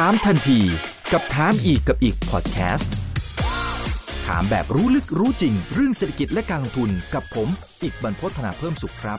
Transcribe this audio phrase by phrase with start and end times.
[0.00, 0.60] ถามทันที
[1.12, 2.94] กับถามอีกกับอีกพอดแคสต์
[4.26, 7.48] ถามแบบรู้ลึกรู้จริง เรื่องเศรษฐกิจและการลงทุนกับผม
[7.82, 9.18] อีกบรรพฒนาเพิ่มสุขครับ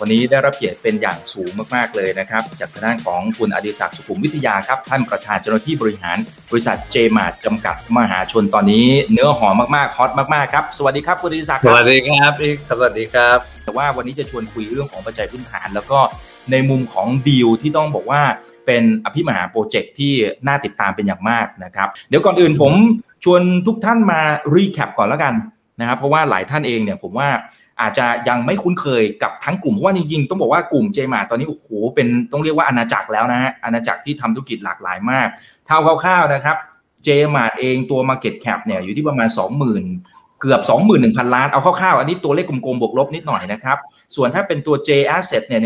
[0.00, 6.18] วันนี้ได้รับเกียรติเป็นอย่างสูงมาก ๆ เลยนะครับ จากทางด้านของคุณอดิศักดิ์สุขุมวิทยาครับ ท่านประธานเจ้าหน้าที่บริหาร
[6.50, 16.00] บริษัทเจมาร์จำกัดมหาชนตอนนี้ เนื้อหอมมากๆฮอตมากๆครับสวัสดีครับคุณอดิศักดิ์สวัสดีครับอีกสวัสดีครับแต่ว่าวันนี้จะชวนคุยเรื่องของปัจจัยพื้นฐาน แล้วก็
[16.50, 18.22] ในมุมของดีลที่ต้องบอกว่า
[18.66, 20.12] เป็นอภิมหาโปรเจกต์ที่
[20.46, 22.72] น่าติดตามเป็นอย่างมากนะครับ เดี๋ยวก่อนอื่นผม
[23.24, 24.20] ชวนทุกท่านมา
[24.54, 25.34] recap ก่อนแล้วกัน
[25.80, 27.28] นะครับเพราะว่าหลายท่านเองเนี่ยผมว่า
[27.80, 35.28] อาจจะยังไม่คุ้นเคยกับทั้งกลุ่ม เพราะว่าจริงๆต้องบอกว่ากลุ่มเจมาร์ทตอนนี้โอ้โหเป็นต้องเรียกว่าอาณาจักรแล้วนะฮะอาณาจักรที่ทำธุรกิจหลากหลายมาก
[35.66, 36.56] เท่าคร่าวๆนะครับ
[37.04, 39.28] เจมาร์ทเองตัว Market Cap เนี่ยอยู่ที่ประมาณ
[39.80, 40.60] 20,000 เกือบ
[40.96, 43.78] 21,000 ล้าน เอาคร่าวๆ อันนี้ตัวเลขกลมๆบวกลบนิดหน่อยนะครับ
[44.16, 45.60] ส่วนถ้าเป็นตัว J Asset เนี่ย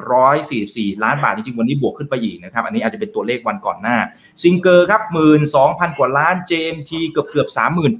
[0.00, 3.96] 1,444 ล้านบาท จริงๆ วันนี้บวกขึ้นไปอีกนะครับ อันนี้อาจจะเป็นตัวเลขวันก่อนหน้า
[4.42, 5.02] ซิงเกอร์ครับ
[5.50, 7.48] 12,000 กว่าล้าน JMT เกือบเกือบ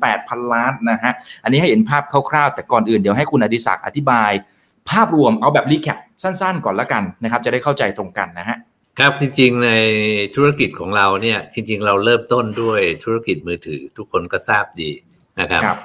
[0.01, 1.13] 38,000 ล้านนะฮะ
[1.45, 4.33] อันนี้ให้เห็นภาพคร่าวๆ แต่ก่อนอื่นเดี๋ยวให้คุณอดิศักดิ์อธิบาย
[4.91, 8.57] ภาพรวมเอาแบบ recap สั้นๆ ก่อนละกันนะครับ จะได้เข้าใจตรงกันนะฮะ
[8.99, 9.71] ครับจริงๆใน
[10.37, 14.91] ธุรกิจของเราเนี่ยจริงๆ เราเริ่มต้นด้วยธุรกิจมือถือทุกคนก็ทราบดี
[15.41, 15.79] นะครับครับ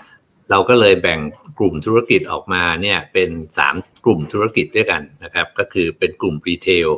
[0.49, 1.19] เราก็เลยแบ่ง
[1.59, 6.89] กลุ่มธุรกิจออกมาเนี่ยเป็นสามกลุ่มธุรกิจด้วยกันนะครับ ก็คือเป็นกลุ่มรีเทล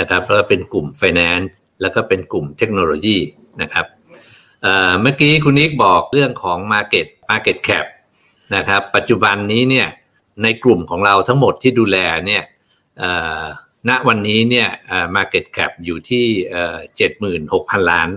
[0.00, 1.48] นะครับแล้วก็เป็นกลุ่ม Finance
[1.80, 3.18] แล้วก็เป็นกลุ่มเทคโนโลยี
[3.62, 3.86] นะครับ
[4.62, 7.86] เอ่อเมื่อกี้คุณนิกบอกเรื่องของ Market Market Cap
[8.56, 9.88] นะครับ ปัจจุบันนี้เนี่ย
[10.42, 12.42] ในกลุ่มของเราทั้งหมดที่ดูแลเนี่ย
[12.98, 13.42] เอ่อ
[13.88, 18.10] ณวันนี้เนี่ยเอ่อ Market Cap อยู่ที่เอ่อเจ็ดหมื่นหกพันล้าน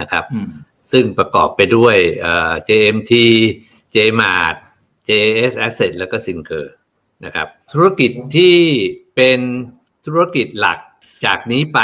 [0.00, 0.50] นะครับอืม
[0.92, 3.12] ซึ่งประกอบไปด้วยเอ่อ JMT
[3.94, 4.56] JMart
[5.08, 6.64] JS Asset แล้วก็ Sinker
[7.24, 8.56] นะครับ ธุรกิจที่
[9.16, 9.40] เป็น
[10.06, 10.78] ธุรกิจหลัก
[11.24, 11.80] จากนี้ไป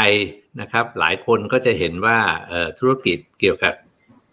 [0.61, 2.19] นะครับ หลายคนก็จะเห็นว่า
[2.79, 3.75] ธุรกิจเกี่ยวกับ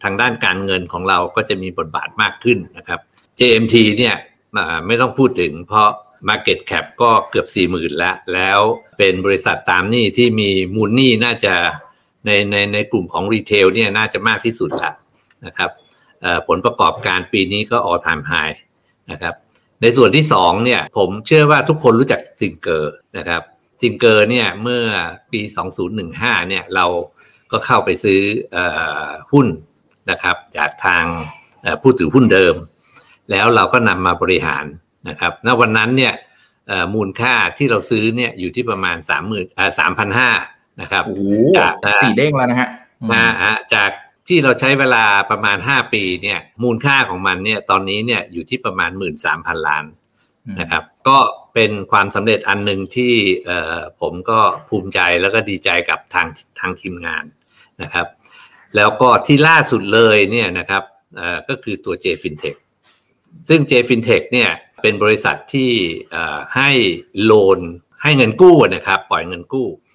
[0.03, 2.99] ทางด้านการเงินของเราก็จะมีบทบาทมากขึ้นนะครับ
[3.39, 4.15] JMT เนี่ย
[4.87, 5.89] ไม่ต้องพูดถึงเพราะ
[6.29, 8.59] Market Cap ก็เกือบ 4 0,000 แล้ว แล้ว
[8.97, 11.53] เป็นบริษัทตามหนี้ที่มีมูลหนี้น่าจะ
[12.25, 14.91] ในในในกลุ่มของ retail เนี่ยน่าจะมากที่สุดละ
[15.45, 15.69] นะครับ
[16.47, 18.55] ผลประกอบการปีนี้ก็ all time high
[19.11, 19.33] นะครับ
[19.81, 23.41] ในส่วนที่สองเนี่ยผมเชื่อว่าทุกคนรู้จักซิงเกอร์นะครับ
[23.81, 24.83] ซิงเกอร์เนี่ยเมื่อ
[25.31, 25.41] ปี
[25.95, 26.85] 2015เนี่ยเรา
[27.51, 28.21] ก็เข้าไปซื้อ
[28.51, 28.57] เอ
[29.05, 29.47] อหุ้น
[30.11, 31.05] นะครับจากทาง
[31.61, 32.55] เอ่อผู้ถือหุ้นเดิม
[33.31, 34.65] แล้วเราก็นำมาบริหาร
[35.09, 36.13] นะครับณวันนั้นเนี่ย
[36.67, 39.69] เอ่อมูลค่าที่เราซื้อเนี่ยอยู่ที่ประมาณ 3 0 0 0 0อ่า
[40.41, 41.23] 3,500นะครับโอ้โห
[41.59, 41.73] จาก
[42.03, 42.69] สี่เด้งแล้วนะฮะ
[43.01, 43.91] อืมนะฮะจาก
[44.31, 48.91] ที่เราใช้เวลาประมาณ 5 ปีเนี่ยมูลค่าของมันเนี่ยตอนนี้เนี่ยอยู่ที่ประมาณ
[49.29, 49.85] 13,000 ล้าน
[50.59, 51.17] นะครับก็
[51.53, 53.13] เป็นความสำเร็จอันหนึ่งที่
[53.45, 56.27] เอ่อผมก็ภูมิใจแล้วก็ดีใจกับทาง
[56.59, 57.23] ทางทีมงาน
[57.81, 58.07] นะครับ
[58.75, 60.83] แล้วก็ที่ล่าสุดเลยเนี่ยนะครับ
[61.17, 62.57] เอ่อก็คือตัว J FinTech
[63.49, 64.49] ซึ่ง J FinTech เนี่ย
[64.81, 65.71] เป็นบริษัทที่
[66.11, 66.69] เอ่อให้
[67.23, 67.59] loan
[68.03, 69.90] ให้เงินกู้นะครับ ปล่อยเงินกู้เอ่อ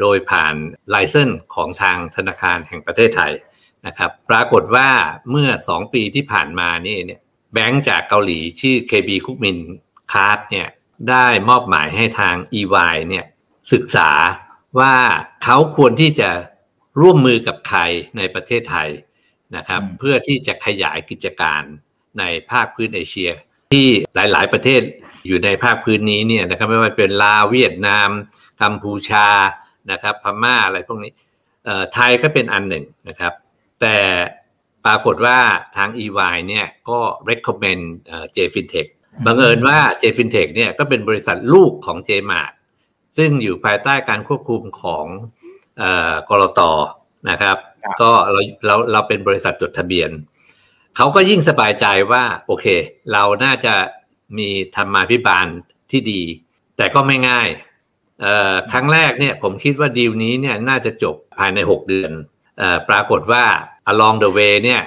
[0.00, 0.54] โดยผ่าน
[0.90, 3.32] license ของทางธนาคารแห่งประเทศไทย
[3.86, 4.90] นะครับปรากฏว่า
[5.30, 7.20] เมื่อ 2 ปีที่ผ่านมานี่เนี่ย
[7.54, 9.58] แบงก์จากเกาหลีชื่อ KB Kookmin
[10.12, 10.68] Card เนี่ย
[11.10, 13.24] ได้มอบหมายให้ทาง EY เนี่ย
[13.72, 14.10] ศึกษา
[14.80, 14.94] ว่า
[15.44, 16.30] เขาควรที่จะ
[17.00, 17.80] ร่วมมือกับใคร
[18.16, 18.88] ในประเทศไทย
[19.56, 21.62] นะครับอืมเพื่อที่จะขยายกิจการ
[22.18, 23.30] ในภาคพื้นเอเชีย
[23.72, 24.82] ที่หลาย ๆ ประเทศ
[25.26, 28.08] อยู่ในภาคพื้นนี้เนี่ยนะครับไม่ว่าเป็นลาวเวียดนาม
[28.60, 29.28] กัมพูชา
[29.90, 31.12] นะครับพม่าอะไรพวกนี้
[31.64, 33.32] เอ่อไทยก็เป็นอันหนึ่งนะครับ
[33.80, 33.96] แต่
[34.84, 35.38] ปรากฏว่า
[35.76, 36.98] ทาง EY เนี่ยก็
[37.30, 38.88] recommend เอ่อ JFintech
[39.26, 42.52] บังเอิญว่า JFintech เนี่ยก็เป็นบริษัทลูกของ JMart
[43.16, 45.06] ซึ่งอยู่ภายใต้การควบคุมของ
[45.78, 46.60] เอ่อกรต
[47.30, 50.10] นะครับครับ ก็เราเราเราเป็นบริษัทจดทะเบียน
[50.96, 52.66] เขาก็ยิ่งสบายใจว่าโอเค
[53.12, 53.74] เราน่าจะ
[54.38, 55.46] มีธรรมาภิบาล
[55.90, 56.22] ที่ดี
[56.76, 57.67] แต่ก็ไม่ง่ายเอ่อ
[58.72, 62.10] ครั้งแรกเนี่ยผมคิดว่าดีลนี้เนี่ยน่าจะจบภายใน 6 เดือน
[62.58, 63.44] เอ่อปรากฏว่า
[63.92, 64.82] along the way เนี่ย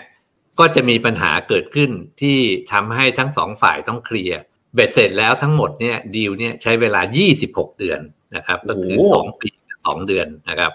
[0.59, 1.91] ก็จะมีปัญหาเกิดขึ้น
[2.21, 2.37] ที่
[2.71, 4.39] ทำให้ทั้งสองฝ่ายต้องเคลียร์
[4.75, 7.01] เบ็ดเสร็จแล้วทั้งหมดเนี่ยดีลเนี่ยใช้เวลา
[7.39, 7.99] 26 เดือน
[8.35, 9.49] นะครับ ก็คือโอ้โห2ปี
[9.79, 10.71] 2 เดือนนะครับ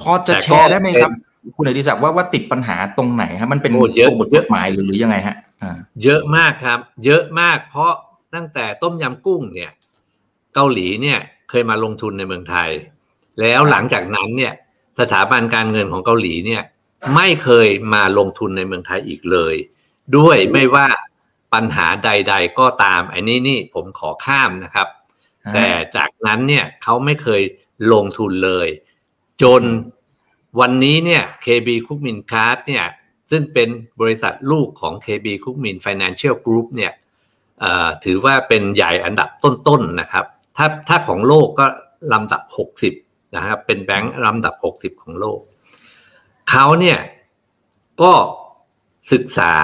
[0.00, 1.12] พอจะแต่ก็แชร์ได้ไหมครับ
[1.56, 7.92] คุณอดิศักดิ์ว่าว่าติดปัญหาตรงไหนครับมันเป็นโอ้เยอะตัวบทกฎหมายหรือหรือยังไงฮะอ่าเยอะมากครับ เยอะมากเพราะ
[8.34, 9.70] ตั้งแต่ต้มยำกุ้งเนี่ย
[10.54, 11.18] เกาหลีเนี่ย
[11.54, 12.70] เคยมาลงทุนในเมืองไทย
[13.40, 14.52] แล้วหลังจากนั้นเนี่ย
[15.00, 16.62] สถาบันการเงินของเกาหลีเนี่ย
[17.14, 19.54] ไม่เคยมาลงทุนในเมืองไทยอีกเลย
[20.16, 20.86] ด้วยไม่ว่า
[21.54, 24.88] ปัญหาใด ๆ ก็ตามไอ้นี่นี่ผมขอข้ามนะครับ
[25.54, 27.42] แต่จากนั้นเนี่ยเขาไม่เคย
[27.92, 28.68] ลงทุนเลย
[29.42, 29.62] จน
[30.60, 32.84] วันนี้เนี่ย KB คุกมินคาร์ดเนี่ย
[33.30, 33.68] ซึ่งเป็น
[34.00, 36.92] บริษัทลูกของ KB คุกมิน Financial Group เนี่ย
[38.04, 41.66] ถือว่าเป็นใหญ่อันดับต้นๆนะครับ ถ้าถ้าของโลกก็
[42.12, 42.42] ลำดับ
[42.90, 45.40] 60นะครับเป็นแบงค์ลำดับ 60 ของโลก
[46.50, 46.98] เขาเนี่ย
[48.02, 48.12] ก็
[49.12, 49.54] ศึกษา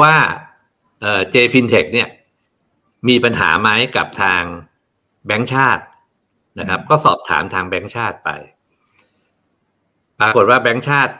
[0.00, 0.14] ว่า
[1.30, 2.08] J FinTech เนี่ย
[3.08, 4.42] มีปัญหาไหมกับทาง
[5.26, 5.84] แบงค์ชาติ
[6.58, 8.30] นะครับ ก็สอบถามทางแบงค์ชาติไป
[10.18, 11.14] ปรากฏว่าแบงค์ชาติ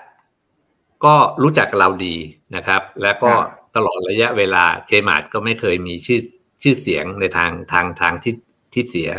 [1.05, 2.17] ก็รู้จักเราดี
[2.57, 3.33] นะครับ แล้วก็
[3.77, 6.21] ตลอดระยะเวลา Jmart ก็ไม่เคยมีชื่อ
[6.63, 8.35] ชื่อเสียงในทางทางทางที่
[8.75, 9.11] ที่เสีย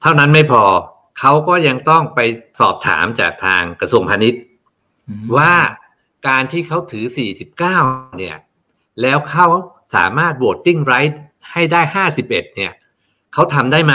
[0.00, 0.64] เท่านั้นไม่พอ
[1.20, 2.20] เขาก็ยังต้องไป
[2.60, 4.42] สอบถามจากทางกระทรวงพาณิชย์
[5.36, 5.54] ว่า
[6.28, 7.04] การที่เขาถือ
[7.58, 7.58] 49
[8.18, 8.36] เนี่ย
[9.02, 9.46] แล้วเขา
[9.96, 11.14] สามารถ voting right
[11.52, 11.80] ให้ได้
[12.14, 12.72] 51 เนี่ย
[13.34, 13.94] เขาทำได้ไหม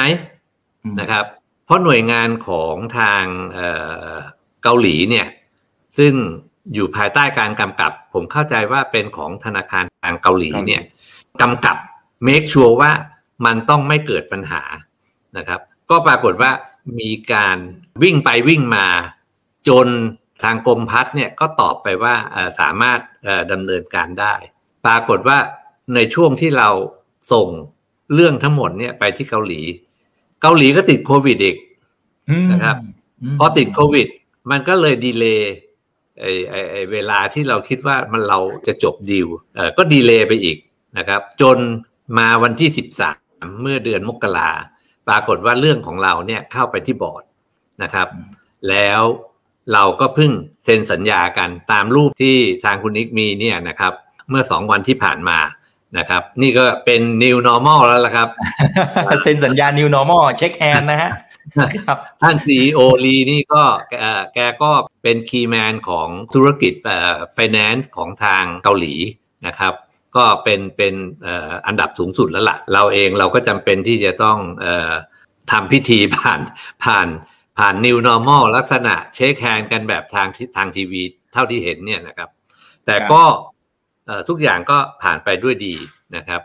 [1.00, 1.25] นะครับ
[1.65, 5.27] เพราะหน่วยงานของทางเเกาหลีเนี่ย
[5.97, 6.13] ซึ่ง
[6.74, 10.81] อยู่ภายใต้การกำกับ ผมเข้าใจว่าเป็นของธนาคารทางเกาหลีเนี่ย
[11.41, 11.77] กำกับ
[12.27, 12.91] make sure ว่า
[13.45, 14.63] มันต้องไม่เกิดปัญหา
[15.38, 15.60] นะครับ
[15.90, 16.51] ก็ปรากฏว่า
[17.00, 17.57] มีการ
[18.04, 18.86] วิ่งไปวิ่งมา
[19.68, 19.88] จน
[20.44, 22.16] ทางกรมพัฒน์เนี่ยก็ตอบไปว่า
[22.60, 23.00] สามารถ
[23.51, 24.34] ดำเนินการได้
[24.86, 25.38] ปรากฏว่า
[25.95, 26.69] ในช่วงที่เรา
[27.31, 27.48] ส่ง
[28.13, 29.62] เรื่องทั้งหมดเนี่ยไปที่เกาหลี
[30.42, 31.57] เกาหลีก็ติดโควิดอีก
[32.51, 32.78] นะครับ
[33.39, 34.07] พอติดโควิด
[34.51, 35.54] มันก็เลยดีเลย์
[36.19, 36.31] ไอ้
[36.72, 40.57] ไอ้เวลาที่เราคิดว่ามันเราจะจบดีลเออก็ดีเลย์ไปอีก
[40.98, 41.57] นะครับ จน
[42.18, 43.18] มาวันที่สิบสาม
[43.62, 44.51] เมื่อเดือนมกรา
[45.07, 47.24] ปรากฏว่าเรื่องของเราเนี่ยเข้าไปที่บอร์ด
[47.84, 48.07] นะครับ
[48.69, 49.01] แล้ว
[49.74, 50.31] เราก็เพิ่ง
[50.66, 53.94] เซ็นสัญญากันตามรูปที่ทางคุณนิกมีเนี่ยนะครับ
[54.30, 55.40] เมื่อสองวันที่ผ่านมา
[55.98, 58.30] นะครับ นี่ก็เป็น new normal แล้วล่ะครับ
[59.24, 61.12] เซ็นสัญญา new normal เช็คแฮนนะฮะ
[61.78, 63.63] ครับท่านซีโอลีนี่ก็
[64.34, 64.72] แกก็
[65.04, 68.94] เป็นคีย์แมนของธุรกิจเอ่อ finance ของทางเกาหลี
[69.48, 69.74] นะครับ
[70.18, 70.95] ก็เป็นเป็น
[71.68, 74.38] อันดับสูงสุดแล้วละ่ะ เราเองเราก็จำเป็นที่จะต้อง
[75.51, 76.42] ทำพิธีผ่าน
[76.83, 77.07] ผ่าน
[77.57, 81.01] ผ่าน New Normal ลักษณะเช็คแฮนกันแบบทางทางทีวี
[81.33, 82.30] เท่าที่เห็นเนี่ยนะครับ
[82.86, 83.24] แต่ก็
[84.27, 85.75] ทุกอย่างก็ผ่านไปด้วยดี
[86.15, 86.42] นะครับ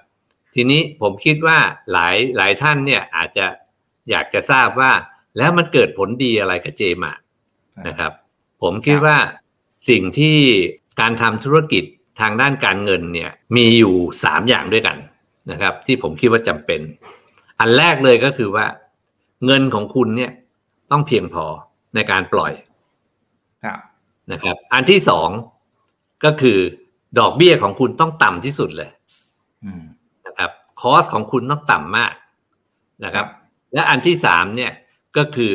[0.55, 1.59] ทีนี้ผมคิดว่า
[1.93, 3.47] หลายหลายท่านเนี่ยอาจจะ
[4.11, 4.93] อยากจะทราบว่า
[5.39, 7.13] แล้วมันเกิดผลดีอะไรกับเจมา
[7.87, 8.13] นะครับ
[8.63, 9.19] ผมคิดว่า
[9.89, 10.37] สิ่งที่
[11.01, 11.85] การทำธุรกิจ
[12.21, 13.95] ทางด้านการเงินเนี่ยมีอยู่
[14.25, 14.97] สามอย่างด้วยกัน
[15.51, 16.81] นะครับ ที่ผมคิดว่าจำเป็น
[17.61, 18.67] อันแรกเลยก็คือว่า
[19.47, 20.33] เงินของคุณเนี่ย
[20.91, 21.45] ต้องเพียงพอ
[21.95, 22.53] ในการปล่อย
[24.33, 25.29] นะครับ อันที่สอง
[26.25, 26.59] ก็คือ
[27.19, 28.91] ดอกเบี้ยของคุณต้องต่ำที่สุดเลย
[30.27, 30.51] นะครับ
[30.81, 32.13] คอสของคุณต้องต่ำมาก
[33.05, 33.27] นะครับ
[33.75, 34.73] และอันที่สามเนี่ย
[35.17, 35.53] ก็คือ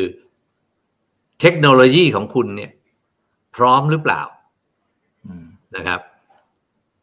[1.40, 2.70] เทคโนโลยีของคุณเนี่ย
[3.56, 4.22] พร้อมหรือเปล่า
[5.76, 6.00] นะครับ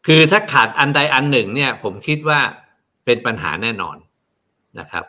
[0.07, 2.39] คือถ้าขาดอันใดอันหนึ่งเนี่ย ผมคิดว่า
[3.05, 3.97] เป็นปัญหาแน่นอน
[4.79, 5.05] นะครับ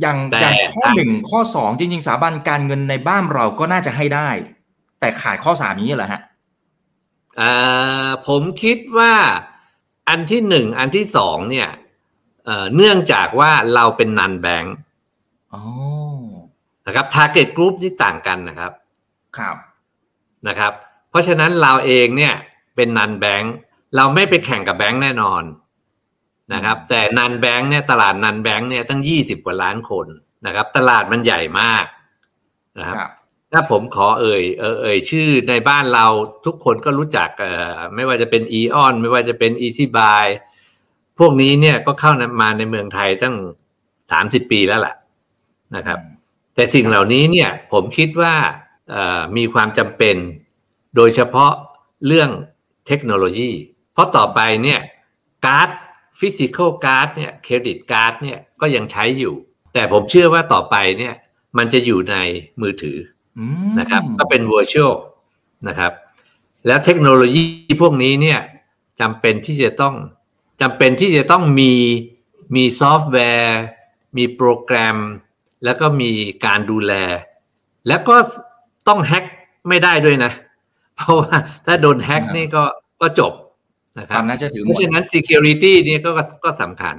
[0.00, 4.28] อย่างอย่างข้อหนึ่งข้อสองจริง ๆ สถาบันการเงินในบ้านเราก็น่าจะให้ได้
[5.00, 6.22] แต่ขาดข้อสามนี้เหรอฮะ
[8.28, 9.14] ผมคิดว่า
[10.08, 11.68] อันที่หนึ่งอันที่สองเนี่ย
[12.76, 14.74] เนื่องจากว่าเราเป็น non-bank
[16.86, 18.72] นะครับ target group ที่ต่างกันนะครับ
[19.38, 19.56] ครับ
[20.48, 20.72] นะครับ
[21.10, 22.34] เพราะฉะนั้นเราเองเนี่ย
[22.76, 23.54] เป็น non-bank
[23.96, 25.42] เราไม่ไปแข่งกับแบงค์แน่นอน
[26.54, 30.06] นะครับ แต่ non-bank เนี่ยตลาด non-bank เนี่ยตั้งยี่สิบกว่าล้านคน
[30.46, 31.84] นะครับ ตลาดมันใหญ่มาก
[32.78, 33.10] นะครับ
[33.52, 36.06] ถ้าผมขอเอ่ยเอ่ยชื่อในบ้านเรา
[36.46, 40.26] ทุกคนก็รู้จักเอ่อไม่ว่าจะเป็นอีออนไม่ว่าจะเป็นอีซี่บาย
[41.18, 43.36] พวกนี้เนี่ยก็เข้ามาในเมืองไทยตั้ง
[44.10, 44.94] สามสิบปีแล้วแหละ
[45.76, 45.98] นะครับ
[46.54, 48.34] แต่สิ่งเหล่านี้เนี่ยผมคิดว่า
[49.36, 50.16] มีความจำเป็น
[50.96, 51.52] โดยเฉพาะ
[52.06, 52.30] เรื่อง
[52.86, 53.52] เทคโนโลยี
[53.92, 54.80] เพราะต่อไปเนี่ย
[55.46, 55.68] การ์ด
[56.18, 59.34] physical card เนี่ย credit card เนี่ยก็ยังใช้อยู่
[59.72, 61.14] แต่ผมเชื่อว่าต่อไปเนี่ย
[61.58, 62.16] มันจะอยู่ใน
[62.60, 62.98] มือถือ
[63.78, 64.94] นะครับก็เป็น virtual
[65.68, 65.92] นะครับ
[66.66, 67.44] แล้วเทคโนโลยี
[67.82, 68.40] พวกนี้เนี่ย
[69.00, 69.94] จำเป็นที่จะต้อง
[70.60, 71.72] จำเป็นที่จะต้องมี
[72.54, 73.58] มีซอฟต์แวร์
[74.16, 74.98] มีโปรแกรม
[75.64, 76.10] แล้วก็มี
[76.46, 76.92] การดูแล
[77.88, 78.16] แล้วก็
[78.88, 79.24] ต้อง hack
[79.68, 80.32] ไม่ได้ด้วยนะ
[80.96, 81.34] เพราะว่า
[81.66, 82.64] ถ้าโดนแฮ็กนี่ก็
[83.00, 83.32] ก็จบ
[83.98, 86.10] นะครับน่าจะถือเพราะฉะนั้น security นี่ก็
[86.44, 86.96] ก็สำคัญ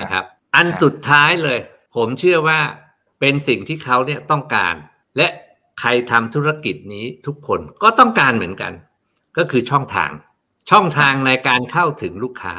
[0.00, 1.58] นะครับ อันสุดท้ายเลย
[1.96, 2.58] ผมเชื่อว่า
[3.20, 4.74] เป็นสิ่งที่เขาเนี่ยต้องการ
[5.16, 5.28] และ
[5.80, 8.72] ใครทำธุรกิจนี้ทุกคนก็ต้องการเหมือนกัน
[9.38, 10.10] ก็คือช่องทาง
[10.70, 12.54] ช่องทางในการเข้าถึงลูกค้า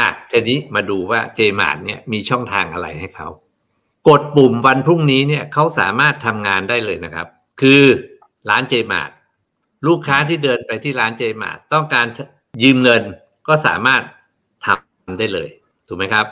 [0.00, 3.28] อะทีนี้มาดูว่าเจมาร์เนี่ยมีช่องทางอะไรให้เขา
[4.08, 7.26] กดปุ่มวันพรุ่งนี้เนี่ยเขาสามารถทำงานได้เลยนะครับ
[7.60, 7.82] คือ
[8.50, 9.08] ร้านเจมาร์
[9.86, 12.06] ลูกค้าที่เดินไปที่ร้านเจมาร์ต้องการ
[12.62, 13.02] ยืมเงิน
[13.48, 14.02] ก็สามารถ
[14.66, 15.48] ทำได้เลย
[15.88, 16.26] ถูกไหมครับ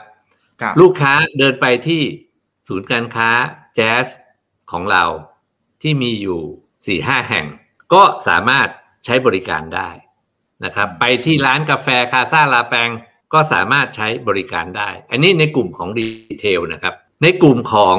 [0.61, 2.03] ครับลูกค้าเดินไปที่
[2.69, 3.31] ศูนย์การค้า
[3.75, 4.07] แจ๊ส
[4.73, 5.05] ของเรา
[5.83, 6.41] ที่มีอยู่
[6.87, 7.47] สี่ห้าแห่ง
[7.95, 8.69] ก็สามารถ
[9.05, 9.91] ใช้บริการได้
[10.65, 12.91] นะครับ ไปที่ร้านกาแฟคาซาลาแปง
[13.33, 16.07] ก็สามารถใช้บริการได้ อันนี้ในกลุ่มของรี
[16.41, 17.99] เทลนะครับ ในกลุ่มของ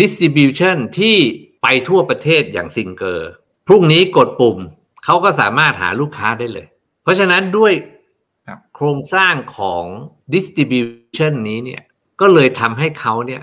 [0.00, 1.16] distribution ที่
[1.62, 3.30] ไปทั่วประเทศอย่างซิงเกอร์
[3.66, 4.58] พรุ่งนี้กดปุ่ม
[5.04, 6.66] เขาก็สามารถหาลูกค้าได้เลย
[7.06, 7.72] เพราะฉะนั้นด้วย
[8.46, 9.84] ครับโครงสร้างของ
[10.34, 11.82] distribution นี้เนี่ย
[12.20, 13.42] ก็เลยทำให้เขาเนี่ย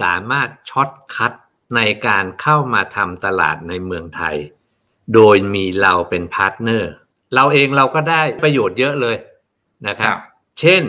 [0.00, 1.32] สามารถ shortcut
[1.76, 4.36] ในการเข้ามาทำตลาดในเมืองไทย
[5.14, 6.90] โดยมีเราเป็น partner
[7.34, 9.16] เราเองเราก็ได้ประโยชน์เยอะเลย
[9.86, 10.16] นะครับ
[10.60, 10.82] เช่น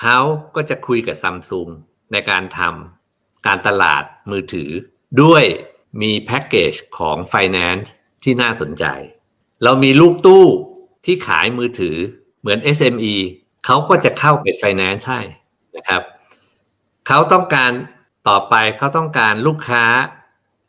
[0.00, 0.18] เขา
[0.54, 1.68] ก็จะคุยกับซัมซุง
[2.12, 4.70] ในการทำการตลาดมือถือ
[5.22, 5.44] ด้วย
[6.02, 7.88] มีแพ็กเกจของ Finance
[8.22, 8.84] ที่น่าสนใจ
[9.64, 10.46] เรามีลูกตู้
[11.06, 11.96] ที่ขายมือถือ
[12.40, 13.14] เหมือน SME
[13.66, 15.20] เขาก็จะเข้าไป Finance ให้
[15.76, 16.02] นะครับ
[17.06, 17.72] เขาต้องการ
[18.28, 19.84] ต่อไปเขาต้องการลูกค้า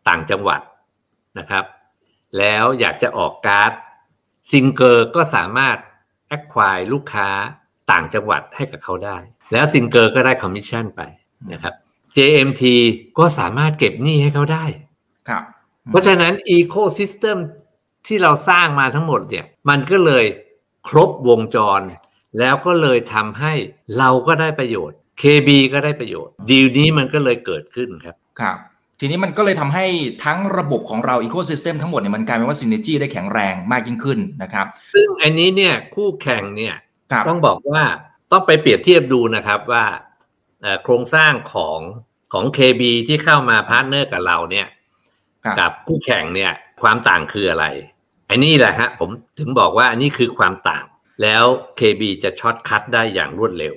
[0.07, 0.61] ต่างจังหวัด
[1.39, 1.65] นะครับ
[2.37, 3.71] แล้วอยากจะออกการ์ด
[4.51, 5.77] ซิงเกอร์ก็สามารถ
[6.27, 7.29] acquire ลูกค้า
[7.91, 9.17] ต่างจังหวัดให้กับเขาได้
[9.51, 11.01] แล้วซิงเกอร์ก็ได้คอมมิชชั่นไป
[11.51, 11.73] นะครับ
[12.17, 12.63] JMT
[13.17, 14.65] ก็สามารถเก็บหนี้ให้เขาได้
[15.29, 15.43] ครับ
[15.87, 17.37] เพราะฉะนั้น Ecosystem
[18.07, 20.25] ที่เราสร้างมาทั้งหมดเนี่ยมันก็เลย
[20.87, 21.81] ครบวงจร
[22.39, 23.53] แล้วก็เลยทำให้
[23.99, 28.57] เราก็ได้ประโยชน์ KB ก็ได้ประโยชน์ ดีลนี้มันก็เลยเกิดขึ้นครับครับ
[28.99, 29.85] ทีนี้มันก็เลยทำให้
[30.25, 36.75] ทั้งระบบของเราอีโค y ิสเต็มทั้งหมดเนี่ยมันกลายเป็นว่า synergy ได้แข็งแรงมากยิ่งขึ้นนะครับ ซึ่งอันนี้เนี่ยคู่แข่งเนี่ย
[37.11, 37.83] ครับต้องบอกว่า
[38.31, 39.85] ต้องไปเปรียบเทียบดูนะครับว่า
[40.61, 41.79] เอ่อโครงสร้างของ
[42.33, 44.67] ของ KB ที่เข้ามา partner กับเราเนี่ย
[45.45, 47.65] ครับกับคู่แข่งเนี่ยความต่างคืออะไร
[48.29, 50.85] อันนี้แหละฮะผมถึงบอกว่าอันนี้คือความต่าง
[51.23, 51.45] แล้ว
[51.79, 53.73] KB จะ shortcut ได้อย่างรวดเร็ว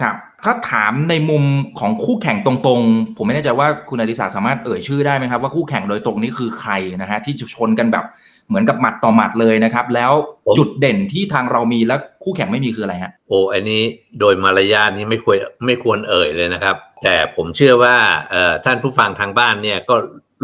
[0.00, 1.44] ครับถ้าถามในมุม
[1.78, 8.04] ของคู่แข่งตรงๆ ผมไม่แน่ใจว่าคุณอดิศักดิ์สามารถเอ่ยชื่อได้ไหมครับว่าคู่แข่งโดยตรงนี้คือใครนะฮะที่จะชนกันแบบ
[8.48, 10.12] เหมือนกับหมัดต่อหมัดเลยนะครับ แล้ว
[10.46, 13.82] ผมจุดเด่นที่ทางเรามีและคู่แข่งไม่มีคืออะไรฮะโอ้อันนี้
[14.20, 17.96] โดยมารยาทนี่ไม่ควรไม่ควรเอ่ยเลยนะครับ แต่ผมเชื่อว่า
[18.30, 19.94] เอ่อท่านผู้ฟังทางบ้านเนี่ยก็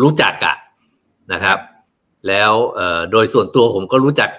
[0.02, 0.56] รู้จักอะ
[1.32, 1.58] นะครับ
[2.28, 4.30] แล้วเอ่อโดยส่วนตัวผมก็รู้จัก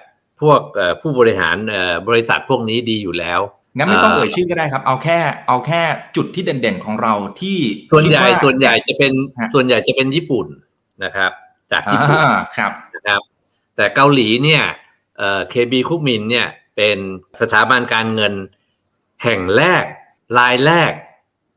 [0.42, 3.40] พวกเอ่อผู้บริหารเอ่อบริษัทพวกนี้ดีอยู่แล้ว
[3.76, 5.82] งั้นไม่ต้องเอ่อเอ่ยชื่อก็ได้ครับ เอาแค่เอาแค่
[6.16, 7.58] จุดที่เด่นๆของเราที่
[7.92, 10.46] ส่วนใหญ่คิดาส่วนใหญ่จะเป็นฮะส่วนใหญ่จะเป็นญี่ปุ่น
[11.04, 11.32] นะครับ
[11.72, 13.20] จากญี่ปุ่นอ่าครับนะครับ
[13.76, 14.62] แต่เกาหลีเนี่ย
[15.18, 16.46] เอ่อ KB คุกมินเนี่ย
[16.76, 16.98] เป็น
[17.40, 18.34] สถาบันการเงิน
[19.24, 19.84] แห่งแรก
[20.38, 20.92] รายแรก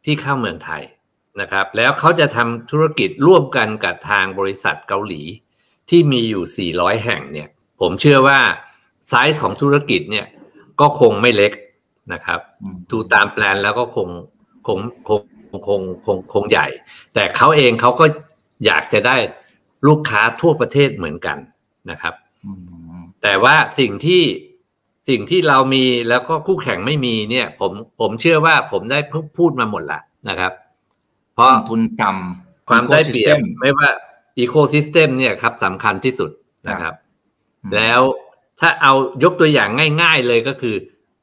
[0.05, 0.83] ที่เข้าเมืองไทย
[1.41, 5.21] นะครับ แล้วเขาจะทำธุรกิจร่วมกันกับทางบริษัทเกาหลี
[5.89, 7.49] ที่มีอยู่ 400 แห่งเนี่ย
[7.81, 8.39] ผมเชื่อว่า
[9.09, 10.25] ไซส์ของธุรกิจเนี่ย
[10.79, 11.53] ก็คงไม่เล็ก
[12.13, 14.07] นะครับอืมดูตามแปลนแล้วก็คง
[14.67, 15.21] คงคง
[15.67, 16.67] คงคงคงใหญ่
[17.13, 18.05] แต่เขาเองเขาก็
[18.65, 19.17] อยากจะได้
[19.87, 21.37] ลูกค้าทั่วประเทศเหมือนกัน
[21.89, 22.13] นะครับ
[22.45, 22.51] อื
[22.97, 24.21] มแต่ว่าสิ่งที่
[25.09, 28.99] สิ่งที่เรามีแล้วก็คู่แข่งไม่มีเนี่ย ผมผมเชื่อว่าผมได้
[29.37, 29.99] พูดมาหมดละ
[30.29, 30.53] นะครับ
[31.33, 33.89] เพราะต้นทุนต่ำความได้เปรียบ ecosystem ไม่ว่า
[34.37, 36.31] อีโคซิสเต็มเนี่ยครับสำคัญที่สุด
[36.67, 36.93] นะครับ
[37.63, 38.01] อืมแล้ว
[38.59, 39.69] ถ้าเอายกตัวอย่าง
[40.01, 40.75] ง่ายๆเลยก็คือ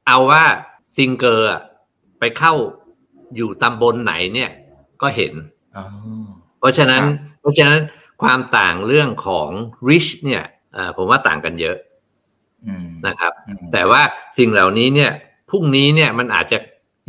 [0.07, 0.45] เอาว่า
[0.97, 1.61] ซิงเกอร์อะ
[2.19, 2.55] ไปเข้า
[3.37, 4.51] อยู่ตำบลไหนเนี่ย
[5.03, 5.33] ก็เห็น
[5.77, 5.85] อ๋อ
[6.59, 7.81] เพราะฉะนั้นครับเพราะฉะนั้น
[8.23, 9.51] ความต่างเรื่องของ
[9.89, 10.43] rich เนี่ย
[10.75, 11.77] เอ่อผมว่าต่างกันเยอะ
[12.67, 14.03] อืมนะครับอืมแต่ว่า
[14.39, 15.11] สิ่งเหล่านี้เนี่ย
[15.51, 16.59] พรุ่งนี้เนี่ยมันอาจจะ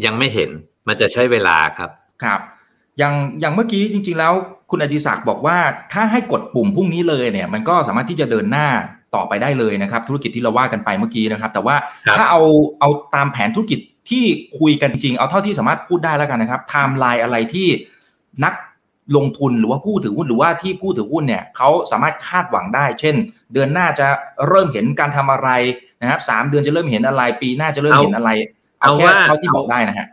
[0.05, 0.50] ยังไม่เห็น
[0.88, 1.89] มันจะใช้เวลาครับ
[2.24, 2.39] ครับ
[2.98, 4.33] อย่างอย่างเมื่อกี้จริง ๆแล้ว
[4.75, 5.57] คุณอดิศักดิ์บอกว่า
[5.93, 8.67] ถ้าให้กดปุ่มพรุ่งนี้เลยเนี่ย มันก็สามารถที่จะเดินหน้า
[9.15, 11.75] ต่อไปได้เลยนะครับ ธุรกิจที่เราว่ากันไปเมื่อกี้นะครับ แต่ว่า
[12.05, 12.41] ครับถ้าเอา
[12.79, 14.23] เอาตามแผนธุรกิจที่
[14.59, 17.67] คุยกันจริง เอาเท่าที่สามารถพูดได้แล้วกันนะครับไทม์ไลน์อะไรที่
[18.45, 18.53] นัก
[19.15, 23.15] ลงทุนหรือว่าผู้ถือหุ้นหรือว่าที่ผู้ถือหุ้นเนี่ยเขาสามารถคาดหวังได้ เช่น
[23.53, 24.07] เดือนหน้าจะ
[24.47, 25.49] เริ่มเห็นการทำอะไร
[26.01, 28.29] นะครับสามเดือนจะเริ่มเห็นอะไร ปีหน้าจะเริ่มเห็นอะไร
[28.81, 30.12] เอาเอาแค่ว่าเท่าที่บอกได้นะฮะครับ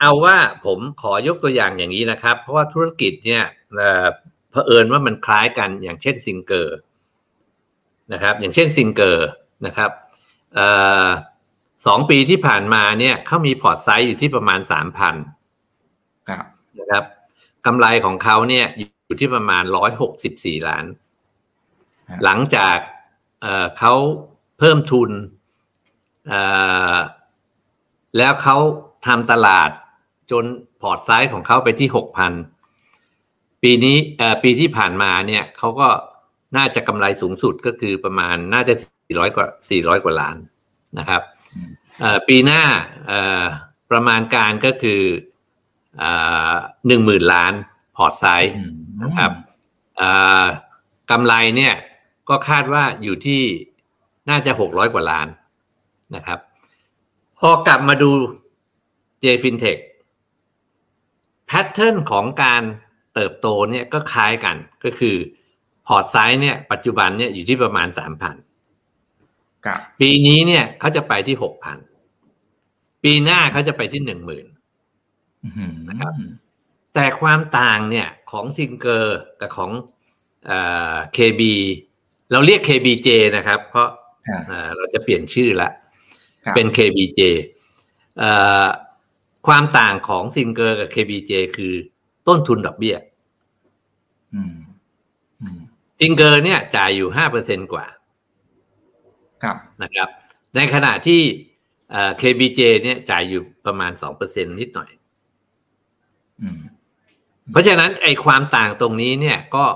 [0.00, 3.42] เอาว่าผมขอยกตัวอย่างอย่างนี้นะครับ เพราะว่าธุรกิจเนี่ย
[3.76, 4.06] เอ่อ
[4.50, 6.76] เผอิญว่ามันคล้ายกันอย่างเช่นซิงเกอร์
[8.12, 9.28] นะครับ อย่างเช่นซิงเกอร์
[9.66, 9.90] นะครับ
[10.54, 10.68] เอ่
[11.04, 11.06] อ
[11.86, 15.14] สองปีที่ผ่านมาเนี่ยเขามี port size อยู่ที่ประมาณสามพัน
[16.28, 16.44] ครับ
[16.78, 17.04] นะครับ
[17.66, 20.84] กำไรของเขาเนี่ยอยู่ที่ประมาณร้อยหกสิบสี่ล้าน
[22.08, 22.76] ครับหลังจาก
[23.42, 23.94] เอ่อเขา
[24.58, 25.10] เพิ่มทุน
[26.28, 26.40] เอ่
[26.94, 26.96] อ
[28.18, 28.56] แล้วเขา
[29.06, 29.70] ทำตลาด
[30.30, 30.44] จน
[30.82, 32.32] พอร์ตไซส์ของเขาไปที่หกพัน
[33.62, 33.96] ปีนี้
[34.42, 35.88] ปีที่ผ่านมาเนี่ยเขาก็
[36.56, 40.36] น่าจะกำไรสูงสุดก็คือประมาณน่าจะ400กว่า400กว่าล้าน
[40.98, 41.22] นะครับ
[42.28, 42.62] ปีหน้า
[43.90, 45.00] ประมาณการก็คือ
[46.86, 47.52] หนึ่งหมื่นล้าน
[47.96, 48.54] port size
[49.02, 49.32] นะครับ
[51.10, 51.74] กำไรเนี่ย
[52.28, 53.42] ก็คาดว่าอยู่ที่
[54.30, 55.28] น่าจะหกร้อยกว่าล้าน
[56.14, 56.38] นะครับ
[57.40, 58.10] พอกลับมาดู
[59.24, 59.78] J FinTech
[61.46, 62.62] pattern ของการ
[63.14, 65.16] เติบโตเนี่ยก็คล้ายกันก็คือ
[65.86, 68.34] port size เนี่ยปัจจุบันเนี่ยอยู่ที่ประมาณสามพัน
[70.00, 71.78] ปีนี้เนี่ยเขาจะไปที่หกพัน
[73.04, 74.46] ปีหน้าเขาจะไปที่หนึ่งหมื่น
[75.88, 76.12] นะครับ
[76.94, 79.70] แต่ความต่างเนี่ยของซิงเกอร์กับของ
[81.12, 81.54] KB
[82.32, 83.88] เราเรียก KBJ นะครับ เพราะ
[84.76, 85.70] เราจะเปลี่ยนชื่อละ
[86.54, 87.20] เป็น KBJ
[89.46, 91.74] ความต่างของซิงเกอร์กับ KBJ คือ
[92.28, 92.96] ต้นทุนดอกเบี้ย
[96.00, 97.86] ซิงเกอร์เนี่ยจ่ายอยู่ห้าเปอร์เซ็นกว่า
[99.42, 100.08] ครับนะครับ
[100.56, 101.20] ในขณะที่
[102.20, 104.90] KBJ เนี่ยจ่ายอยู่ประมาณสองเปอร์เซ็นนิดหน่อย
[107.50, 109.66] เพราะฉะนั้นไอ้ความต่างตรงนี้เนี่ยก็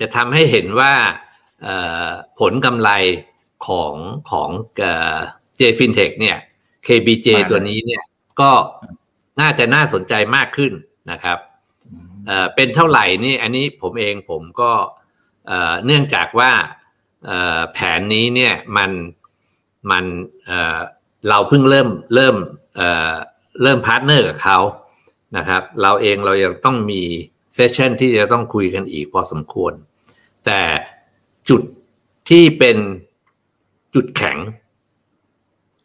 [0.00, 0.92] จะทำให้เห็นว่า
[2.40, 2.90] ผลกำไร
[3.66, 3.94] ของ
[4.30, 4.50] ของ
[5.56, 6.36] เจฟินเทคเนี่ย
[6.86, 8.02] KBJ ตัวนี้เนี่ย
[8.40, 8.52] ก็
[9.40, 10.72] น่าจะน่าสนใจมากขึ้น
[11.10, 11.38] นะครับ
[12.54, 14.70] เป็นเท่าไหร่นี่อันนี้ผมเองผมก็
[15.84, 16.52] เนื่องจากว่า
[17.72, 18.90] แผนนี้เนี่ยมัน
[19.90, 20.04] มัน
[21.28, 22.36] เราเพิ่งเริ่มเริ่ม
[23.62, 24.58] เริ่ม partner กับเขา
[25.36, 27.02] นะครับ เราเองเรายังต้องมี
[27.54, 29.72] session ที่จะต้องคุยกันอีกพอสมควร
[30.46, 30.60] แต่
[31.48, 31.62] จุด
[32.28, 32.76] ที่เป็น
[33.94, 34.38] จุดแข็ง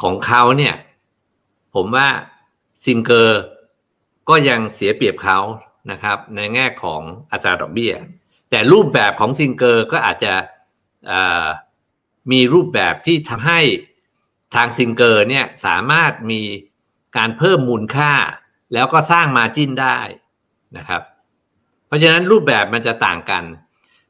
[0.04, 0.76] ของเขาเนี่ย
[1.76, 2.08] ผมว่า
[2.86, 3.42] ซิงเกอร์
[4.30, 5.40] ก็ยังเสียเปรียบเขา
[5.92, 7.94] นะครับ ในแง่ของอัตราดอกเบี้ย
[8.50, 10.34] แต่รูปแบบของซิงเกอร์ก็อาจจะ
[12.32, 13.60] มีรูปแบบที่ทำให้
[14.56, 16.42] ทางซิงเกอร์เนี่ยสามารถมี
[17.18, 18.14] การเพิ่มมูลค่า
[18.74, 19.98] แล้วก็สร้าง margin ได้
[20.78, 21.02] นะครับ
[21.88, 23.44] เพราะฉะนั้นรูปแบบมันจะต่างกัน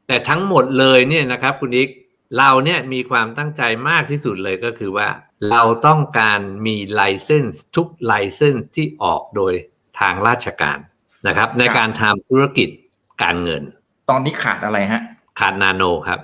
[0.07, 1.89] แต่ทั้งหมดเลยเนี่ยนะครับคุณอิก
[2.37, 5.07] เราเนี่ยมีความตั้งใจมากที่สุดเลยก็คือว่า
[5.49, 9.53] เราต้องการมี license ทุก license ที่ออกโดย
[9.99, 10.77] ทางราชการ
[11.27, 12.69] นะครับ ในการทำธุรกิจ
[13.23, 13.63] การเงิน
[14.09, 15.01] ตอนนี้ขาดอะไรฮะ
[15.39, 16.19] ขาดนาโนครับ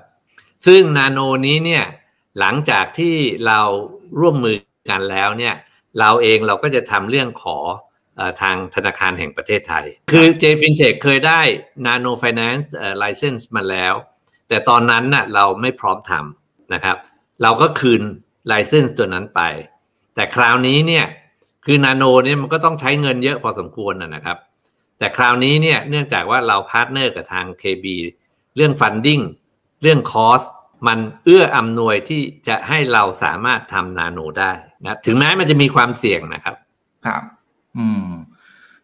[0.68, 1.86] ซึ่งนาโนนี้เนี่ย
[2.40, 3.16] หลังจากที่
[3.48, 3.60] เรา
[4.20, 4.56] ร่วมมือ
[4.90, 5.56] กันแล้วเนี่ย
[6.00, 7.58] เราเองเราก็จะทำเรื่องขอ
[8.42, 11.42] ทางธนาคารแห่งประเทศไทย คือ JFintech เคยได้
[11.86, 12.68] Nano Finance
[13.04, 13.94] License มาแล้ว
[14.50, 16.98] แต่ตอนนั้นน่ะเราไม่พร้อมทำนะครับ
[17.44, 18.02] เราก็คืน
[18.52, 19.42] License ตัวนั้นไป
[20.16, 21.06] แต่คราวนี้เนี่ย
[21.66, 24.38] คือนาโนเนี่ยมันก็ต้องใช้เงินเยอะพอสมควรนะครับ
[25.00, 27.86] แต่คราวนี้เนี่ยเนื่องจากว่าเรา partner กับทาง KB
[28.56, 29.24] เรื่อง Funding
[29.82, 30.46] เรื่อง Cost
[30.88, 34.52] มันเอื้ออำนวยที่จะให้เราสามารถทำนาโนได้
[34.84, 36.56] นะถึงแม้มันจะมีความเสี่ยงนะครับ
[37.06, 37.22] ครับ
[37.78, 38.12] อืม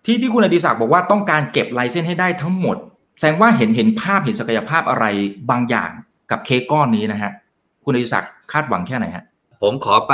[0.06, 2.78] ที่ที่คุณอดิศักดิ์บอกว่าต้องการเก็บ license ให้ได้ทั้งหมด
[3.20, 5.06] แสดงว่าเห็นเห็นภาพเห็นศักยภาพอะไร
[5.50, 5.92] บางอย่าง
[6.32, 7.32] กับเคกก้อนนี้นะฮะ
[7.84, 9.26] คุณอดิศักดิ์คาดหวังแค่ไหนฮะ
[9.64, 10.14] ผมขอไป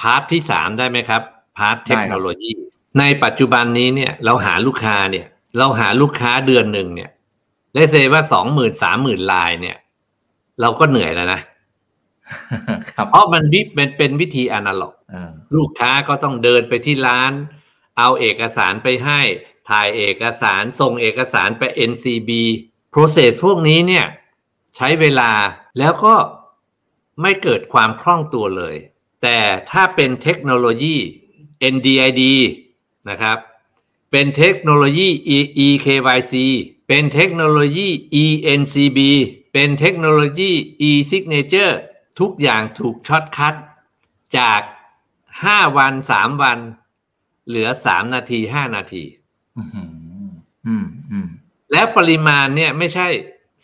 [0.00, 1.22] part ที่สามได้ไหมครับ
[1.58, 2.50] part เทคโนโลยี
[2.98, 5.26] ในปัจจุบันนี้เนี่ยเราหาลูกค้าเนี่ย
[5.58, 7.10] เราหาลูกค้าเดือนหนึ่งเนี่ย
[7.74, 9.76] ได้ say ว่าสองหมื่นสามหมื่นรายเนี่ย
[10.60, 11.40] เราก็เหนื่อยแล้วนะ
[13.10, 14.94] เพราะมันวิเป็นเป็นวิธีอนาล็อก
[15.56, 17.32] ลูกค้าก็ต้องเดินไปที่ร้าน
[17.98, 19.20] เอาเอกสารไปให้
[19.68, 22.30] ถ่ายเอกสารส่งเอกสารไป NCB
[22.94, 24.06] process พวกนี้เนี่ย
[24.76, 25.30] ใช้เวลา
[25.78, 26.14] แล้วก็
[27.20, 28.76] ไม่เกิดความคล่องตัวเลย
[29.22, 29.38] แต่
[29.70, 30.96] ถ้าเป็นเทคโนโลยี
[31.74, 32.22] NDID
[33.08, 33.38] นะครับ
[34.10, 35.08] เป็นเทคโนโลยี
[35.66, 36.34] eKYC
[36.88, 37.88] เป็นเทคโนโลยี
[38.24, 38.98] ENCB
[39.52, 40.50] เป็นเทคโนโลยี
[40.88, 41.74] e-signature
[42.20, 43.54] ทุกอย่างถูกช็อตคัด
[44.38, 44.60] จาก
[45.44, 46.58] ห้าวันสามวัน
[47.46, 49.04] เหลือสามนาทีห้านาที
[51.72, 53.06] แล้วปริมาณเนี่ยไม่ใช่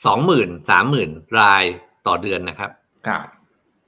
[0.04, 1.10] สองหมื่นสามหมื่น
[1.40, 1.64] ราย
[2.06, 2.70] ต่อเดือนนะครับ
[3.06, 3.26] ครับ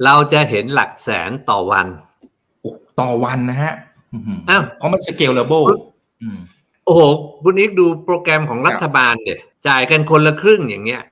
[0.05, 1.87] เราจะเห็นหลักแสนต่อวัน
[3.01, 3.75] ต่อวันนะฮะ
[4.51, 5.63] อ้าวเพราะมัน scalable
[6.85, 7.01] โอ้โห
[7.43, 11.03] คุณนิกดูโปรแกรมของรัฐบาลเนี่ย จ่ายกันคนละครึ่งอย่างเงี้ย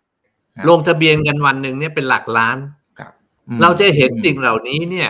[0.69, 2.59] ลงทะเบียนกันวันหนึ่งเนี่ยเป็นหลักล้าน
[3.63, 5.09] เราจะเห็นสิ่งเหล่านี้เนี่ย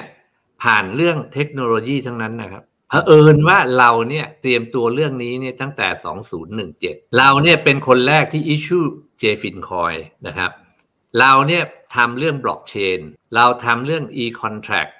[0.62, 5.88] ผ่านเรื่องเทคโนโลยีทั้งนั้นนะครับเผอิญว่าเราเนี่ยเตรียมตัวเรื่องนี้เนี่ยตั้งแต่
[6.52, 8.86] 2017 เราเนี่ยเป็นคนแรกที่ issue
[9.22, 10.50] JFIN Coin นะครับ
[11.20, 11.62] เราเนี่ย
[11.96, 13.00] ทำเรื่องบล็อกเชน
[13.34, 14.92] เราทำเรื่อง e-contract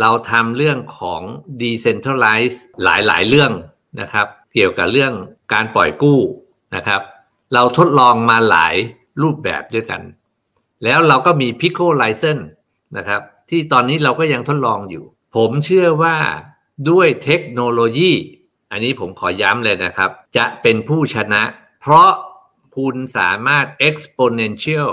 [0.00, 1.22] เราทำเรื่องของ
[1.60, 3.52] decentralize หลายๆ เรื่อง
[4.00, 5.12] นะครับ เกี่ยวกับเรื่อง
[5.52, 6.20] การปล่อยกู้
[6.76, 7.00] นะครับ
[7.54, 8.74] เราทดลองมาหลาย
[9.22, 10.02] รูปแบบด้วยกัน
[10.84, 12.44] แล้วเราก็มี Pico License
[12.96, 15.04] นะครับ ที่ตอนนี้เราก็ยังทดลองอยู่
[15.36, 16.16] ผมเชื่อว่า
[16.90, 18.12] ด้วยเทคโนโลยี
[18.70, 21.42] อันนี้ผมขอย้ำเลยนะครับ จะเป็นผู้ชนะ
[21.80, 22.10] เพราะ
[22.76, 24.88] คุณสามารถ exponential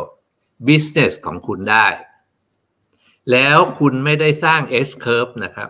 [0.67, 1.87] business ของคุณได้
[3.31, 5.69] แล้วคุณไม่ได้สร้าง S curve นะครับ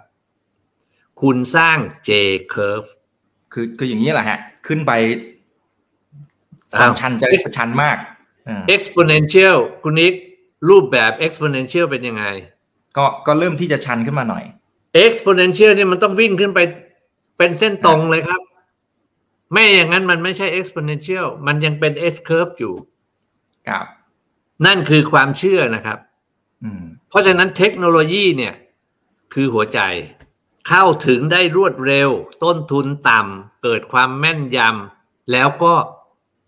[1.22, 2.12] คุณสร้าง J
[2.54, 2.88] curve
[3.54, 4.92] คือคืออย่างนี้แหละฮะ ขึ้นไป
[6.78, 7.98] คอ้าววามชันจะชันมาก
[8.50, 10.14] อ่า exponential คุณนิก
[10.70, 12.26] รูปแบบ exponential เป็นยังไง
[12.98, 14.44] ก็ก็เริ่มที่จะชันขึ้นมาหน่อย
[15.06, 16.60] exponential เนี่ยมันต้องวิ่งขึ้นไป
[17.38, 18.42] เป็นเส้นตรงเลยครับ
[19.52, 22.74] ไม่อย่างนั้นมันไม่ใช่ exponential มันยังเป็น S curve อยู่
[23.68, 23.86] ครับ
[24.66, 25.98] นั่นคือความเชื่อนะครับ
[26.64, 28.54] อืมเพราะฉะนั้นเทคโนโลยีเนี่ย
[29.34, 29.80] คือหัวใจ
[30.68, 32.10] เข้าถึงได้รวดเร็ว
[32.44, 35.74] ต้นทุนต่ำเกิดความแม่นยำแล้วก็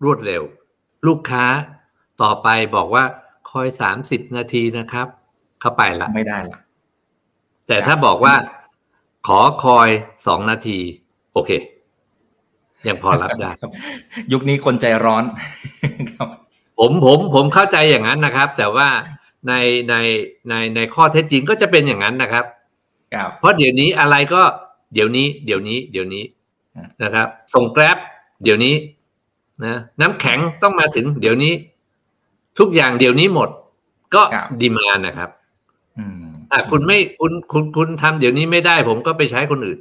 [0.03, 0.43] รวดเร็ว
[1.07, 1.45] ลูกค้า
[2.21, 3.03] ต่อไปบอกว่า
[3.51, 5.07] คอยสามสิบนาทีนะครับ
[5.61, 6.59] เข้าไปละไม่ได้ละ
[7.67, 8.35] แต่ถ้าบอกว่า
[9.27, 9.89] ขอคอย
[10.27, 10.79] สองนาที
[11.33, 11.51] โอเค
[12.87, 13.71] ยังพอรับได้ครับ
[14.31, 15.23] ยุคนี้คนใจร้อน
[16.11, 16.29] ครับ
[16.79, 18.87] ผมผมผมเข้าใจอย่างนั้นนะครับ แต่ว่า
[19.47, 19.53] ใน
[19.89, 19.95] ใน
[20.49, 22.45] ในในข้อเท็จจริงก็จะเป็นอย่างนั้นนะครับ
[23.13, 24.41] ครับเพราะเดี๋ยวนี้อะไรก็
[24.93, 26.23] เดี๋ยวนี้เดี๋ยวนี้เดี๋ยวนี้
[26.75, 27.97] อะนะครับ ส่งแกร็บ
[28.43, 28.75] เดี๋ยวนี้
[29.65, 31.53] นะน้ำแข็งต้องมาถึงเดี๋ยวนี้
[32.59, 33.49] ทุกอย่างเดี๋ยวนี้หมด
[34.15, 34.21] ก็
[34.61, 35.29] ดีมานนะครับ
[35.99, 39.79] อืมอะคุณไม่คุณคุณคุณทำเดี๋ยวนี้ไม่ได้ ผมก็ไปใช้คนอื่น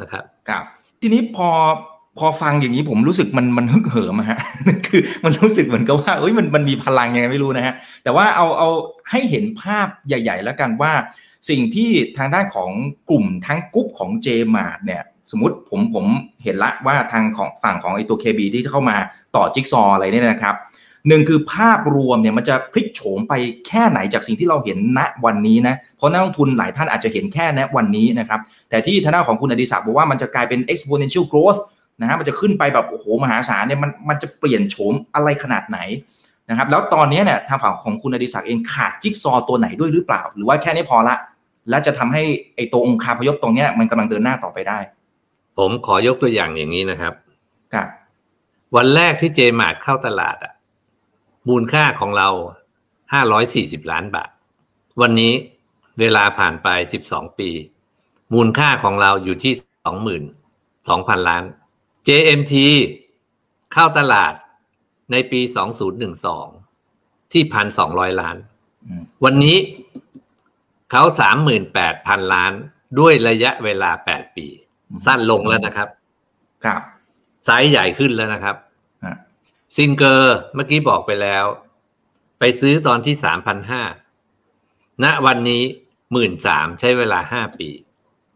[0.00, 0.64] นะครับครับ
[1.00, 1.76] ทีนี้พอพ
[2.18, 4.38] พอฟังอย่างนี้ผมรู้สึกมันมันฮึกเหิมอะฮะ
[4.86, 7.74] คือมันรู้สึกเหมือนกับว่าเอ้ยมันมันมีพลังยังไงไม่รู้นะฮะ
[8.04, 8.68] แต่ว่าเอาเอา
[9.10, 10.92] ให้เห็นภาพใหญ่ ๆ แล้วกันว่า
[11.48, 12.70] สิ่งที่ทางด้านของ
[13.10, 16.04] กลุ่มทั้งกรุ๊ปของเจมาร์เนี่ยสมมติผมผม
[16.44, 18.96] เห็นละว่าทางของฝั่งของไอตัว KB ที่จะเข้ามา
[19.36, 20.56] ต่อจิ๊กซอว์อะไรเนี่ยนะครับ
[21.08, 23.34] หนึ่งคือภาพรวมเนี่ยมันจะพลิกโฉมไป
[23.66, 31.60] แค่ไหนจากสิ่งที่เราเห็นณวันนี้นะเพราะนักลงทุนหลายท่านอาจจะเห็นแค่ณวันนี้นะครับแต่ที่ทางด้านของคุณอดิศักดิ์บอกว่ามันจะกลายเป็น exponential growth
[32.00, 35.78] นะฮะมันจะขึ้นไปแบบโอ้โหมหาศาลเนี่ยมันมันจะเปลี่ยนโฉมอะไรขนาดไหน
[36.50, 41.16] นะครับแล้วตอนนี้เนี่ยทางฝั่งของคุณอดิศักดิ์เองขาดจิ๊กซอว์ตัวไหนด้วยหรือเปล่า หรือว่าแค่นี้พอละ
[41.70, 42.22] และจะทำให้
[42.56, 44.78] ไอตัวองค์คาพยพตรงเนี้ยมันกำลังเดินหน้าต่อไปได้
[45.58, 47.14] ผมขอยกตัวอย่างอย่างนี้นะครับ
[47.74, 47.88] ครับ
[48.76, 50.52] วันแรกที่เจมาร์ทเข้าตลาดอะ
[51.48, 52.28] มูลค่าของเรา
[53.12, 54.30] ห้าร้อยสี่สิบล้านบาท
[55.00, 55.32] วันนี้
[56.00, 57.50] เวลาผ่านไปสิบสองปี
[58.34, 59.52] มูลค่าของเราอยู่ที่
[59.84, 60.22] สองหมื่น
[60.88, 61.42] สองพันล้าน
[62.08, 62.54] JMT
[63.72, 64.32] เข้าตลาด
[65.12, 66.46] ในปีสองศูนย์หนึ่งสอง
[67.32, 68.36] ที่พันสองร้อยล้าน
[68.88, 69.56] อืมวันนี้
[70.90, 72.52] เขาสามหมื่นแปดพันล้าน
[72.98, 74.46] ด้วยระยะเวลาแปดปี
[75.06, 75.88] สั้นลงแล้วนะครับ
[76.64, 76.80] ครับ
[77.44, 78.56] ไซส์ใหญ่ขึ้นแล้วนะครับ
[79.04, 79.16] ฮะ
[79.76, 81.44] ซิงเกอร์เมื่อกี้บอกไปแล้ว
[82.38, 83.82] ไปซื้อตอนที่สามพันห้า
[85.04, 85.62] ณวันนี้
[86.12, 87.70] หมื่นสามใช้เวลาห้าปี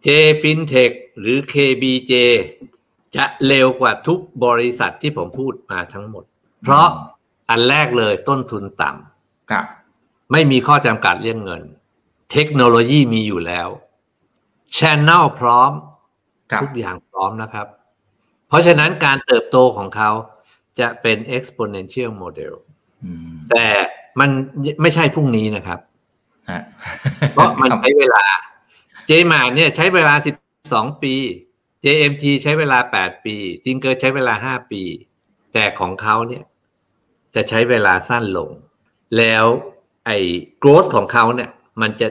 [0.07, 0.09] J
[0.40, 2.12] FinTech หรือ KBJ
[3.16, 6.25] จะเร็วกว่าทุกบริษัทที่ผมพูดมาทั้งหมด
[6.62, 6.87] เพราะ
[7.51, 8.90] อันแรกเลยต้นทุนต่
[9.51, 11.62] ครับำไม่มีข้อจำกัดเรื่องเงิน
[12.33, 13.68] เทคโนโลยีมีอยู่แล้ว
[14.77, 15.73] Channel พร้อม
[16.53, 17.66] ครับทุกอย่างพร้อมนะครับ
[18.49, 20.11] เพราะฉะนั้นการเติบโตของเขา
[20.81, 22.55] จะเป็น exponential model
[23.05, 23.66] อืมแต่
[24.21, 24.31] มัน
[24.83, 25.81] ไม่ใช่พรุ่งนี้นะครับ
[26.51, 26.62] ฮะ
[27.35, 28.25] เพราะมันครับใช้เวลา
[29.11, 30.14] j m a r เนี่ยใช้เวลา
[30.55, 31.14] 12ปี
[31.85, 34.83] JMT ใช้เวลา 8 ปีจิงเกอร์ใช้เวลา 5 ปี
[35.53, 36.45] แต่ของเขาเนี่ย
[37.35, 38.51] จะใช้เวลาสั้นลง
[39.19, 39.45] แล้ว
[40.07, 40.19] ไอ้
[40.62, 42.09] growth ของเขาเนี่ย มันจะ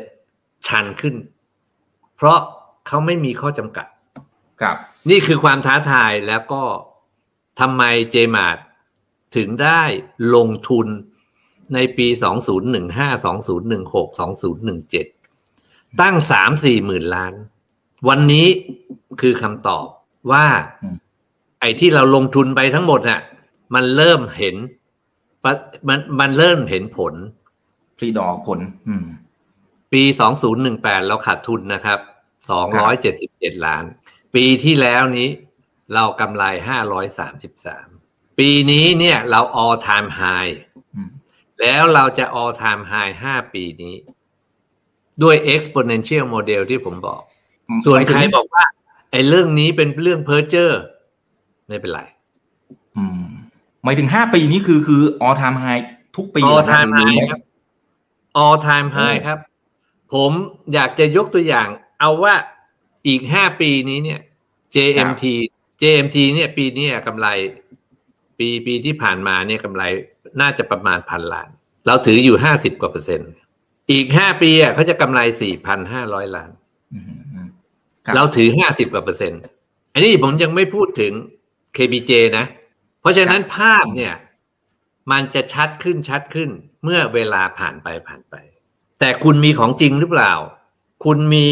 [0.68, 1.16] ชันขึ้น
[2.16, 2.40] เพราะ
[2.88, 3.88] เขาไม่มีข้อจำกัด
[4.62, 4.78] ครับ
[5.10, 6.64] นี่คือความท้าทายแล้วก็
[7.60, 8.56] ทำไมเจมาร์
[9.36, 9.84] ถึงได้
[10.36, 10.88] ลงทุน
[11.74, 12.08] ในปี
[12.68, 13.26] 2015
[13.66, 14.20] 2016
[15.10, 16.16] 2017 ตั้ง
[16.52, 17.34] 3-4 หมื่นล้าน
[18.08, 18.48] วันนี้
[19.22, 19.86] คือคำตอบ
[20.32, 20.46] ว่า
[20.84, 20.98] อืม
[21.62, 23.22] ไอ้ที่เราลงทุนไปทั้งหมดน่ะ
[23.76, 24.56] มันเริ่มเห็น
[25.44, 25.52] ปะ
[25.88, 27.14] มันมันเริ่มเห็นผล
[27.98, 29.06] พรีดอกผล อืม
[29.94, 30.04] ปี
[30.56, 32.00] 2018เราขาดทุนนะครับ
[32.82, 33.84] 277ล้าน
[34.36, 35.28] ปีที่แล้วนี้
[35.94, 36.44] เรากำไร
[37.62, 40.54] 533ปีนี้เนี่ยเรา all time high
[40.96, 41.10] อืม
[41.62, 43.96] แล้วเราจะ all time high 5ปีนี้
[45.24, 47.22] ด้วย exponential model ที่ผมบอก
[47.86, 48.64] ส่วนใครบอกว่า
[49.12, 50.70] ไอ้เรื่องนี้เป็นเรื่องเพ้อเจ้อ
[51.68, 52.02] ไม่เป็นไร
[52.98, 53.28] อืม
[53.84, 55.84] หมายถึงห้าปีนี้คือคือ all time high
[56.16, 57.42] ทุกปี all เหรอ time หรือ high ไม่ครับ
[58.44, 59.40] all time high โอ้ครับ
[60.14, 60.32] ผม
[60.74, 61.68] อยากจะยกตัวอย่าง
[62.00, 62.34] เอาว่า
[63.08, 64.20] อีกห้าปีนี้เนี่ย
[64.76, 65.24] JMT
[65.82, 67.28] JMT เนี่ยปีนี้กำไร
[68.40, 69.84] ปีปีที่ผ่านมาเนี่ยกำไร
[70.42, 71.50] น่าจะประมาณพันล้าน
[71.88, 73.32] เราถืออยู่ห้าสิบกว่าเปอร์เซ็นต์
[73.92, 76.52] อีกห้าปีอะเขาจะกำไรสี่พันห้าร้อยล้าน
[76.94, 77.27] อืมอืมครับ
[78.16, 79.42] เราถือห้าสิบกว่าเปอร์เซ็นต์
[79.94, 81.14] อันนี้ผมยังไม่พูดถึง
[81.78, 82.46] KBJ นะ
[83.02, 84.14] เพราะฉะนั้นภาพเนี่ย
[85.12, 86.50] มันจะชัดขึ้นชัดขึ้น
[86.84, 88.36] เมื่อเวลาผ่านไปผ่านไป
[89.00, 90.34] แต่คุณมีของจริงหรือเปล่า
[91.06, 91.48] คุณมี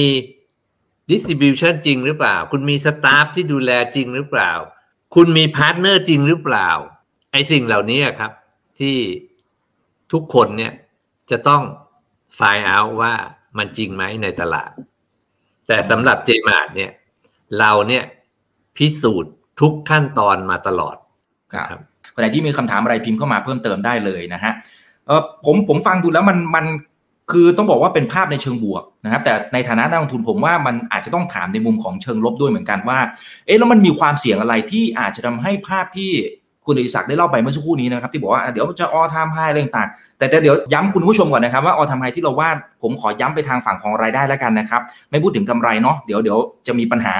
[1.09, 4.51] distribution จริงหรือเปล่า คุณมี staff ที่ดูแลจริงหรือเปล่า
[5.15, 6.69] คุณมี partner จริงหรือเปล่า
[7.31, 8.31] ไอ้สิ่งเหล่านี้ครับ
[8.79, 8.97] ที่
[10.11, 10.73] ทุกคนเนี่ย
[11.31, 11.63] จะต้อง
[12.37, 13.13] find out ว่า
[13.57, 14.71] มันจริงไหมในตลาด
[15.67, 16.91] แต่สำหรับ Jmart เนี่ย
[17.59, 18.03] เราเนี่ย
[18.77, 20.95] พิสูจน์ทุกขั้นตอนมาตลอด
[21.53, 21.81] ครับครับ
[22.13, 24.53] คนไหนที่มีคำถามอะไรพิมพ์เข้ามาเพิ่มเติมได้เลยนะฮะ
[25.07, 26.65] เออผมผมฟังดูแล้วมันมัน
[27.31, 32.99] คือต้องบอกว่าเป็นภาพในเชิงบวกนะครับ แต่ในฐานะนักลงทุนผมว่ามันอาจจะต้องถามในมุมของเชิงลบด้วยเหมือนกันว่า
[33.45, 36.11] เอ๊ะแล้วมันมีความเสี่ยงอะไรที่อาจจะทำให้ภาพที่
[36.67, 42.49] คุณอิศักดิ์ได้เล่าไปเมื่อสักครู่นี้นะครับที่บอกว่าเดี๋ยวจะออทามไฮอะไรต่างๆแต่แต่เดี๋ยวย้ำคุณผู้ชมก่อนนะครับว่าออทามไฮที่เราว่า
[42.81, 47.13] ผมขอย้ำไปทางฝั่งของรายได้แล้วกันนะครับไม่พูดถึงกำไรเนาะเดี๋ยวเดี๋ยวจะมีปัญหา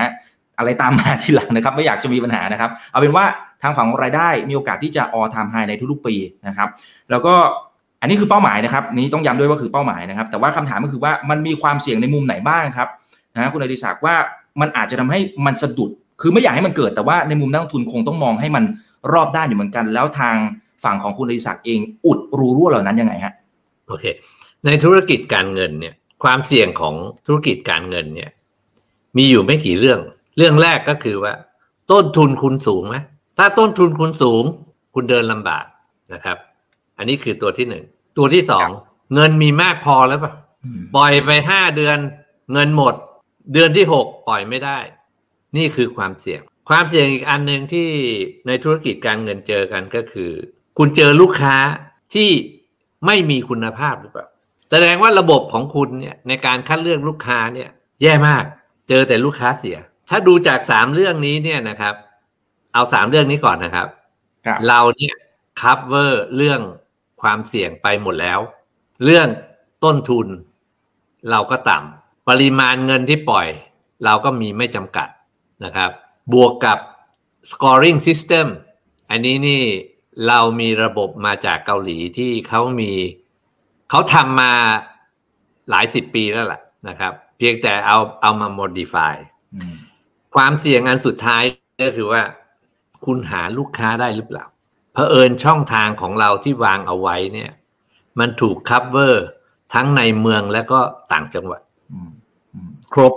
[0.59, 3.25] อะไรตามมาทีหลังนะครับไม่อยากจะมีปัญหานะครับ เอาเป็นว่า
[3.63, 6.15] ทางฝั่งของรายได้มีโอกาสที่จะออทามไฮในทุกๆปี
[6.47, 6.69] นะครับ
[7.11, 7.33] แล้วก็
[8.01, 12.87] อันนี้คือเป้าหมายนะครับนี้ต้องย้ำด้วยว่าคือเป้าหมายนะครับ แต่ว่าคำถามก็คือว่ามันมีความเสี่ยงในมุมไหนบ้างครับ
[13.33, 14.15] นะคุณอดิศักดิ์ว่า
[14.61, 15.89] มันอาจจะทำให้มันสะดุด
[16.21, 18.63] คือไม่อยากให้มันเกิดแต่ว่าในมุมนักลงทุนคงต้องมองให้มัน
[19.13, 20.35] รอบด้านอยู่เหมือนกัน แล้วทาง
[20.83, 23.33] ฝั่งของคุณอดิศักดิ์เองอุดรูรั่วเหล่านั้นยังไงฮะ
[23.87, 24.05] โอเค
[24.65, 28.29] ในธุรกิจการเงินเนี่ย ความเสี่ยงของธุรกิจการเงินเนี่ย
[29.17, 29.99] มีอยู่ไม่กี่เรื่อง
[30.37, 31.33] เรื่องแรกก็คือว่า
[31.91, 32.95] ต้นทุนคุณสูงไหม
[33.37, 34.43] ถ้าต้นทุนคุณสูง
[34.95, 35.65] คุณเดินลำบาก
[36.13, 36.37] นะครับ
[36.97, 37.83] อันนี้คือตัวที่หนึ่ง
[38.17, 38.67] ตัวที่สอง
[39.13, 40.33] เงินมีมากพอแล้วปะ
[40.95, 41.97] ปล่อยไปห้าเดือน
[42.53, 42.93] เงินหมด
[43.53, 44.79] เดือนที่หกปล่อยไม่ได้
[45.57, 47.89] นี่คือความเสี่ยง ความเสี่ยงอีกอันหนึ่งที่
[48.47, 50.31] ในธุรกิจการเงินเจอกันก็คือ
[50.77, 51.55] คุณเจอลูกค้า
[52.13, 52.29] ที่
[53.05, 54.27] ไม่มีคุณภาพหรือเปล่า
[54.71, 57.69] แสดงว่าระบบของคุณเนี่ยในการคัดเลือกลูกค้าเนี่ย
[58.01, 58.43] แย่มาก
[58.89, 59.77] เจอแต่ลูกค้าเสีย
[60.09, 61.95] ถ้าดูจากสามเรื่องนี้เนี่ยนะครับ
[62.73, 63.87] เอาสามเรื่องนี้ก่อนนะครับ
[64.45, 65.15] ครับเราเนี่ย
[65.61, 66.61] cover เรื่อง
[67.21, 68.39] ความเสี่ยงไปหมดแล้ว
[69.03, 69.27] เรื่อง
[69.83, 70.27] ต้นทุน
[71.31, 73.47] เราก็ต่ำปริมาณเงินที่ปล่อย
[74.05, 75.07] เราก็มีไม่จำกัด
[75.65, 75.91] นะครับ
[76.33, 76.77] บวกกับ
[77.51, 78.47] scoring system
[79.09, 79.63] อันนี้นี่
[80.27, 82.91] เรามีระบบมาจากเกาหลีที่เขามี
[83.89, 84.53] เขาทำมา
[85.69, 89.15] หลายสิบปีแล้วล่ะนะครับ เพียงแต่เอาเอามา modify
[89.55, 89.73] อืม
[90.35, 91.43] ความเสี่ยงอันสุดท้าย
[91.83, 92.21] ก็คือว่า
[93.05, 94.45] คุณหาลูกค้าได้หรือเปล่า
[94.93, 97.51] เผอิญช่องทางของเราที่วางเอาไว้เนี่ย
[98.19, 99.15] มันถูก cover
[99.73, 100.79] ทั้งในเมืองและก็
[101.13, 101.61] ต่างจังหวัด
[101.93, 102.11] อืม
[102.53, 103.13] อืมครบ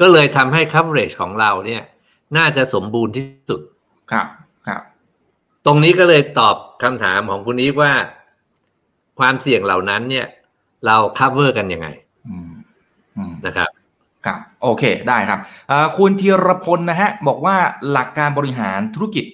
[0.00, 1.82] ก็เลยทำให้ coverage ของเราเนี่ย
[2.36, 3.60] น่าจะสมบูรณ์ที่สุด
[4.12, 4.26] ครับ
[4.66, 4.82] ครับ
[5.66, 7.92] ตรงนี้ก็เลยตอบคำถามของคุณอีฟว่า
[9.18, 10.26] ความเสี่ยงเหล่านั้นเนี่ย
[10.86, 11.88] เรา cover กันยังไง
[12.28, 12.50] อืม
[13.16, 13.68] อืมนะครับ
[14.26, 17.56] ครับ โอเค ได้ครับเอ่อคุณธีรพลนะฮะ บอกว่า
[17.90, 19.24] หลักการบริหารธุรกิจ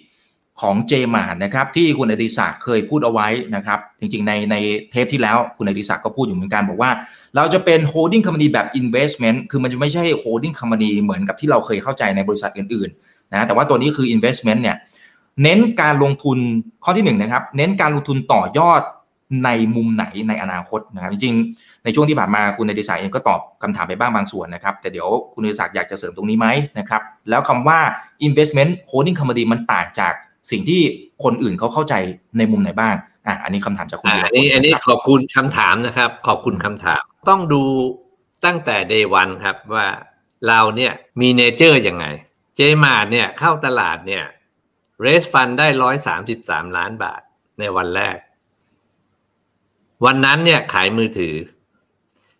[0.60, 4.56] ของเจมาร์นะครับที่คุณอดิศักดิ์เคยพูดเอาไว้นะครับ จริงๆ ในใน
[4.90, 6.90] เทปที่แล้วคุณอดิศักดิ์ก็พูดอยู่เหมือนกันบอกว่า
[7.36, 14.76] เราจะเป็น holding company แบบ investment คือมันจะไม่ใช่ holding company เหมือนกับที่เราเคยเข้าใจในบริษัทอื่นๆนะแต่ว่าตัวนี้คือ investment เนี่ย
[15.42, 16.38] เน้นการลงทุน
[16.84, 18.82] ข้อที่หนึ่งนะครับเน้นการลงทุนต่อยอด
[19.44, 27.78] ในมุมไหนในอนาคตนะครับจริงๆ ในช่วงที่ผ่านมาคุณอดิศักดิ์เองก็ตอบคำถามไปบ้างบางส่วนนะครับแต่เดี๋ยวคุณอดิศักดิ์อยากจะเสริมตรงนี้ไหมนะครับแล้วคำว่า
[28.26, 30.14] investment holding company มันต่างจาก
[30.50, 30.82] สิ่งที่
[31.24, 31.94] คนอื่นเขาเข้าใจ
[32.38, 32.94] ในมุมไหนบ้าง
[33.26, 37.62] อะอันนี้คำถามจากคุณอ่าธีรอันพลนี้อันนี้ครับขอบคุณคำถามนะครับ ขอบคุณคำถาม ต้องดู
[38.44, 39.86] ตั้งแต่ day one ครับว่า
[40.48, 42.06] เราเนี่ยมี nature ยังไง
[42.56, 44.24] Jmart เนี่ยเข้าตลาดเนี่ย
[45.04, 47.20] raise fund ได้ร้อยสามสิบสามล้านบาท
[47.58, 48.16] ในวันแรก
[50.04, 51.34] วันนั้นเนี่ยขายมือถือ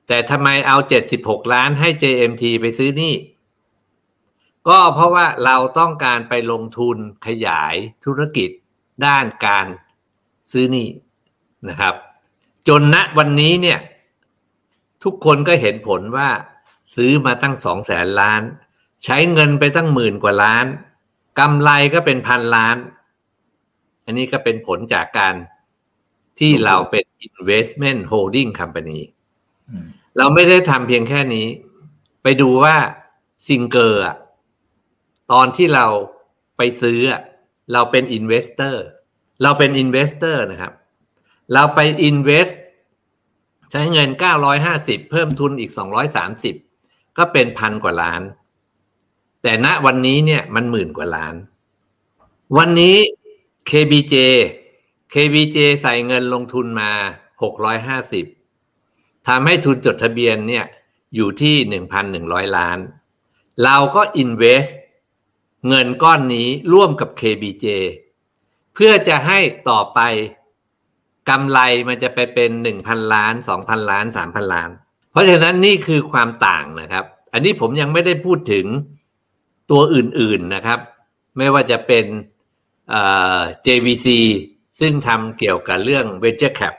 [0.09, 3.13] แต่ทำไมเอาเจ็ดสิบหกล้านให้ JMT ไปซื้อหนี้
[4.69, 6.97] ก็เพราะว่าเราต้องการไปลงทุน
[7.27, 8.51] ขยายธุรกิจ
[9.07, 9.67] ด้านการ
[10.53, 10.89] ซื้อหนี้
[11.69, 11.95] นะครับ
[12.69, 13.79] จนณวันนี้เนี่ย
[15.05, 16.29] ทุกคนก็เห็นผลว่า
[16.95, 18.43] ซื้อมาตั้งสองแสนล้าน
[19.05, 20.67] ใช้เงินไปตั้งหมื่นกว่าล้าน
[21.39, 22.77] กำไรก็เป็นพันล้าน
[24.05, 25.35] อันนี้ก็เป็นผลจากการ
[26.39, 29.01] ที่เราเป็น investment holding company
[29.71, 29.87] อืม
[30.19, 31.47] เราไม่ได้ทำเพียงแค่นี้
[32.23, 32.77] ไปดูว่า
[33.47, 34.17] ซิงเกอร์อะ
[35.33, 35.87] ตอนที่เรา
[36.57, 37.01] ไปซื้อ
[37.73, 38.85] เราเป็น investor
[39.43, 40.73] เราเป็น investor นะครับ
[41.53, 42.49] เราไปอินเวส
[43.71, 44.09] ใช้เงิน
[44.61, 45.73] 950 เพิ่มทุนอีก
[46.45, 48.23] 230 ก็เป็นพันกว่าล้าน
[49.43, 51.35] แต่ณวันนี้เนี่ยมันหมื่นกว่าล้าน
[52.57, 52.97] วันนี้
[53.71, 54.15] KBJ
[55.15, 56.93] KBJ ใส่เงินลงทุนมา
[57.71, 60.65] 650ทำให้ทุนจดทะเบียนเนี่ย
[61.15, 62.79] อยู่ที่ 1,100 ล้าน
[63.65, 64.73] เราก็ invest
[65.69, 67.67] เงินก้อนนี้ร่วมกับ KBJ
[68.75, 70.01] เพื่อจะให้ต่อไป
[71.29, 72.51] กำไรมันจะไปเป็น
[72.83, 74.71] 1,000ล้าน2,000ล้าน3,000ล้าน
[75.11, 78.67] เพราะฉะนั้นนี่คือความต่างนะครับ อันนี้ผมยังไม่ได้พูดถึง
[79.71, 80.79] ตัวอื่นๆนะครับ
[81.37, 82.05] ไม่ว่าจะเป็น
[83.67, 84.09] JVC
[84.81, 86.75] ซึ่งทำเกี่ยวกับเรื่อง Venture Cap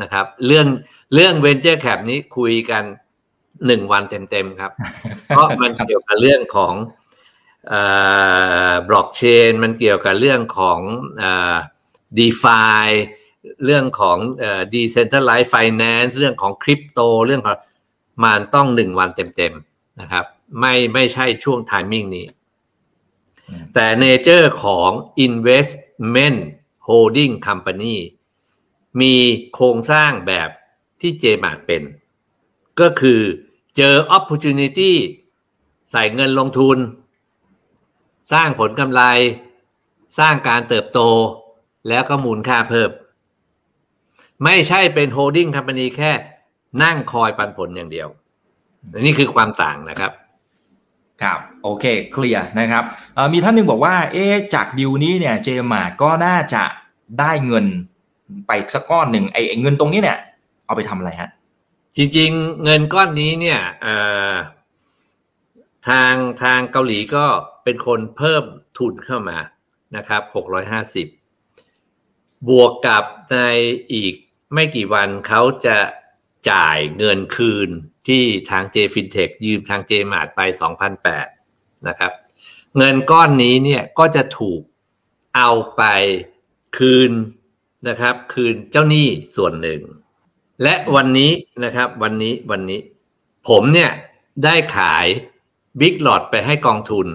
[0.00, 0.66] นะครับ เรื่อง
[1.14, 2.84] เรื่อง Venture Cap นี้คุยกัน
[3.66, 4.72] หนึ่งวันเต็มๆครับ
[5.26, 6.74] เพราะมันเกี่ยวกับเรื่องของ
[8.88, 10.80] บล็อกเชนมันเกี่ยวกับเรื่องของ
[12.18, 12.64] DeFi
[13.64, 14.18] เรื่องของ
[14.74, 17.56] decentralized finance เรื่องของคริปโตเรื่องของ
[18.24, 20.24] มันต้องหนึ่งวันเต็มๆนะครับ
[20.60, 22.26] ไม่ไม่ใช่ช่วง timing นี้
[23.74, 24.90] แต่ nature ของ
[25.26, 26.38] Investment
[26.88, 27.96] Holding Company
[29.00, 29.14] มี
[29.54, 30.48] โครงสร้างแบบ
[31.00, 31.82] ที่เจมาเป็น
[32.80, 33.20] ก็คือ
[33.76, 34.92] เจอ opportunity
[35.90, 36.78] ใส่เงินลงทุน
[38.32, 39.02] สร้างผลกำไร
[40.18, 41.00] สร้างการเติบโต
[41.88, 42.90] แล้วก็มูลค่าเพิ่ม
[44.44, 46.12] ไม่ใช่เป็น holding company แค่
[46.82, 48.08] นั่งคอยปันผลอย่างเดียว
[49.04, 50.12] นี่คือความต่างนะครับ
[51.22, 52.82] ครับโอเคเคลียร์นะครับ
[53.32, 56.64] มีท่านหนึ่งบอกว่าเอ๊จากดิวนี้เนี่ยเจมาก็น่าจะ
[57.20, 57.66] ได้เงิน
[58.46, 60.18] ไปสักก้อนหนึ่งไอ้เงินตรงนี้เนี่ย
[60.66, 61.30] เอาไปทำอะไรฮะ
[61.96, 63.60] จริงๆ เงินก้อนนี้เนี่ย
[65.88, 67.24] ทางทางเกาหลีก็
[67.68, 68.44] เป็นคนเพิ่ม
[68.78, 69.38] ทุนเข้ามา
[69.96, 71.06] นะครับหกร้อยห้าสิบ
[72.48, 73.36] บวกกับใน
[73.94, 74.14] อีก
[74.54, 75.78] ไม่กี่วันเขาจะ
[76.50, 77.68] จ่ายเงินคืน
[78.08, 81.26] ที่ทางเจฟินเทคยืมทางเจมาดไปสองพันแปด
[81.88, 82.12] นะครับ
[82.76, 84.60] เงินก้อนนี้เนี่ยก็จะถูก
[85.36, 85.82] เอาไป
[86.78, 87.12] คืน
[87.88, 89.80] นะครับ คืนเจ้าหนี้ส่วนหนึ่ง
[90.62, 91.30] และวันนี้
[91.64, 92.80] นะครับวันนี้วันนี้
[93.48, 93.90] ผมเนี่ย
[94.44, 95.06] ได้ขาย
[95.80, 97.08] บิ๊กหลอดไปให้กองทุน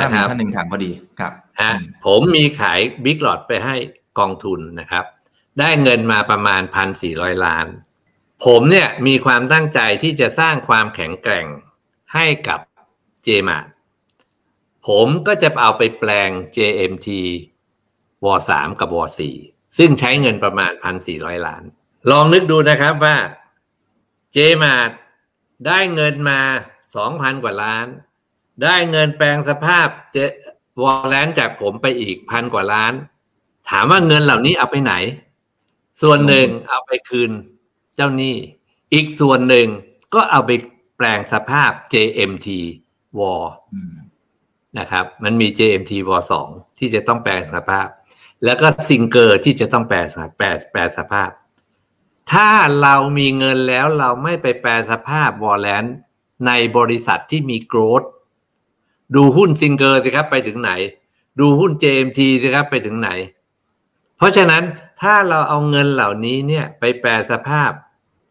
[0.00, 1.72] นะครับท่านหนึ่งถามพอดีครับฮะ
[2.06, 3.76] ผมมีขายบิ๊กหลอดไปให้
[4.18, 5.04] กองทุนนะครับ
[5.58, 7.66] ได้เงินมาประมาณพันสี่ร้อยล้าน
[8.44, 11.46] ผมเนี่ยมีความตั้งใจที่จะสร้างความแข็งแกร่ง
[12.14, 12.60] ให้กับ
[13.24, 13.58] เจมา
[14.88, 17.08] ผมก็จะเอาไปแปลง JMT
[18.24, 19.36] วสามกับวสี่
[19.78, 21.62] ซึ่งใช้เงินประมาณพันสี่ร้อยล้าน
[22.10, 23.16] ลองนึกดูนะครับว่า
[24.32, 24.90] เจมาด
[25.66, 26.40] ได้เงินมา
[26.96, 27.86] สองพันกว่าล้าน
[28.62, 30.16] ได้เงินแปลงสภาพเจ
[30.82, 32.92] วอลแลนจากผมไปอีกพันกว่าล้าน
[33.70, 34.94] ถามว่าเงินเหล่านี้เอาไปไหน
[36.02, 37.30] ส่วนหนึ่งเอาไปคืน
[37.96, 38.34] เจ้าหนี้
[38.94, 39.66] อีกส่วนหนึ่ง
[40.14, 40.50] ก็เอาไป
[40.96, 42.48] แปลงสภาพ JMT
[43.18, 43.34] วอร์
[44.78, 47.88] นะครับ มันมี JMT วอร์สองที่จะต้องแปลงสภาพ
[48.44, 49.98] แล้วก็ซิงเกอร์ที่จะต้องแปล
[50.36, 51.30] แปลแปลงสภาพ
[52.32, 52.50] ถ้า
[52.82, 55.84] เรามีเงินแล้วเราไม่ไปแปลงสภาพ warrant
[56.46, 58.02] ในบริษัทที่มี growth
[59.14, 60.70] ดูหุ้นซิงเกอร์สิครับไปถึงไหน
[61.40, 63.10] ดูหุ้น JMT สิครับไปถึงไหน
[64.16, 64.62] เพราะฉะนั้น
[65.02, 67.70] ถ้าเราเอาเงินเหล่านี้เนี่ยไปแปลงสภาพ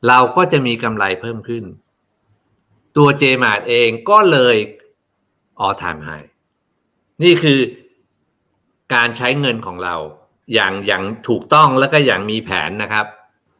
[0.07, 1.63] เราก็จะมีกำไรเพิ่มขึ้น
[2.97, 4.55] ตัวเจมาดเองก็เลย
[5.59, 6.09] ออทามไฮ
[7.23, 7.59] นี่คือ
[8.93, 9.95] การใช้เงินของเรา
[10.53, 13.05] อย่างอย่างถูกต้องแล้วก็อย่างมีแผนนะครับ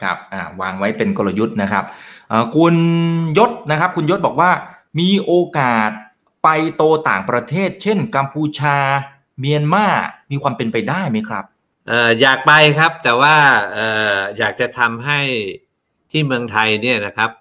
[0.03, 0.17] ครับ
[0.61, 1.83] วางไว้เป็นกลยุทธ์นะครับ
[2.55, 2.75] คุณ
[3.37, 4.51] ยศนะครับ คุณยศบอกว่า
[4.99, 5.91] มีโอกาส
[6.49, 8.77] ไปโตต่างประเทศ เช่น กัมพูชา
[9.39, 9.85] เมียนมา
[10.31, 11.45] มีความเป็นไปได้ไหมครับ
[12.21, 13.35] อยากไปครับแต่ว่า
[14.37, 15.19] อยากจะทำให้
[16.11, 17.31] ที่เมืองไทยเนี่ยนะครับ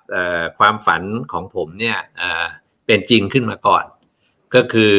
[0.58, 1.98] ความฝันของผมเนี่ย
[2.86, 3.84] เป็นจริงขึ้นมาก่อน
[4.54, 4.94] ก็คือ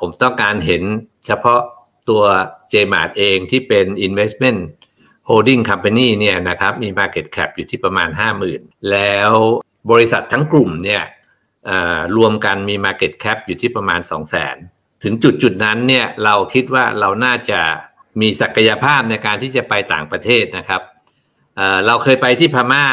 [0.00, 0.82] ผมต้องการเห็น
[1.26, 1.60] เฉพาะ
[2.08, 2.22] ตัว
[2.70, 4.60] เจมาร์เองที่เป็น investment
[5.28, 8.08] holding company เนี่ยนะครับมี market cap อยู่ที่ประมาณ
[8.50, 9.32] 50,000 แล้ว
[9.90, 11.02] บริษัททั้งกลุ่มเนี่ย
[12.16, 14.00] รวมกันมี market cap อยู่ที่ประมาณ
[14.52, 17.60] 200,000 ถึงจุดจุดนั้นเนี่ยเราคิดว่าเราน่าจะ
[18.20, 20.82] มีศักยภาพในการที่จะไปต่างประเทศนะครับ
[21.86, 22.86] เราเคยไปที่พม่า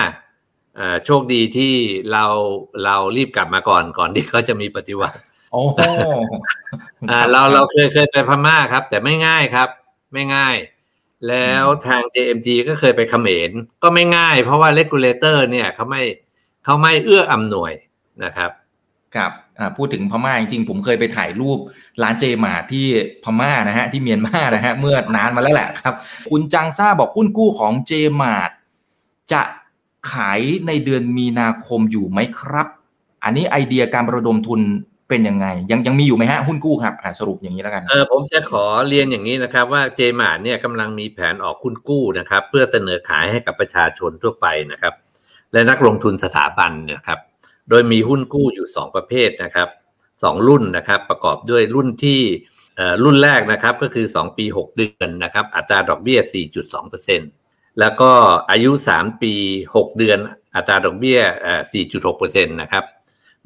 [1.05, 1.73] โชคดีที่
[2.11, 2.25] เรา
[2.85, 5.17] เรารีบกลับมาก่อนก่อนที่เขาจะมีปฏิวัติ
[5.51, 5.61] โอ้
[7.31, 9.69] เราเราเคยเคยไปพม่าครับ แต่ไม่ง่ายครับ
[10.13, 10.55] ไม่ง่าย
[11.27, 13.51] แล้วทาง JMT ก็เคยไปเขมร
[13.83, 16.03] ก็ไม่ง่าย เพราะว่า re gulator เนี่ยเขาไม่
[16.63, 17.73] เขาไม่เอื้ออำนวย
[18.23, 18.51] นะครับ
[19.15, 19.31] ครับ
[19.77, 21.59] พูดถึงพม่าจริงๆผมเคยไปถ่ายรูป
[22.03, 22.85] ร้านเจมาที่
[23.23, 25.95] พม่านะฮะที่เมียนมานะฮะเมื่อนานมาแล้วแหละครับ
[26.29, 27.91] คุณจังซ่าบอกหุ้นกู้ของเจ
[28.21, 28.33] มา
[29.31, 29.41] จะ
[30.11, 32.67] ขายในเดือนมีนาคมอยู่ไหมครับ
[33.23, 34.61] อันนี้ไอเดียการระดมทุน
[35.09, 44.93] เป็นยังไง ยังยังมีอยู่ไหมฮะหุ้นกู้ครับสรุปอย่างนี้แล้วกันเออผมจะขอเรียนอย่างนี้นะครับ ว่าเจมาเนี่ยกำลังมีแผนออกหุ้นกู้นะครับ เพื่อเสนอขายให้กับประชาชนทั่วไปนะครับ
[45.53, 47.19] และนักลงทุนสถาบันนะครับ
[47.69, 49.69] โดยมีหุ้นกู้อยู่ 2 ประเภทนะครับ
[50.23, 52.21] สองรุ่นนะครับประกอบด้วยรุ่นที่
[53.03, 56.19] รุ่นแรกนะครับก็คือ 2 ปี 6 เดือนนะครับอัตราดอกเบี้ย
[56.99, 58.11] 4.2%แล้วก็
[58.51, 59.33] อายุ 3 ปี
[59.75, 60.19] 6 เดือน
[60.55, 61.19] อัตราดอกเบี้ย
[61.85, 62.83] 4.6%นะครับ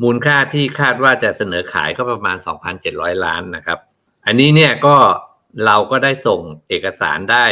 [0.02, 2.38] มูลค่าที่คาดว่าจะเสนอขายก็ประมาณ
[2.82, 3.80] 2,700 ล้านนะครับ
[4.26, 4.96] อันนี้เนี่ยก็
[5.66, 7.46] เราก็ได้ส่งเอกสารได้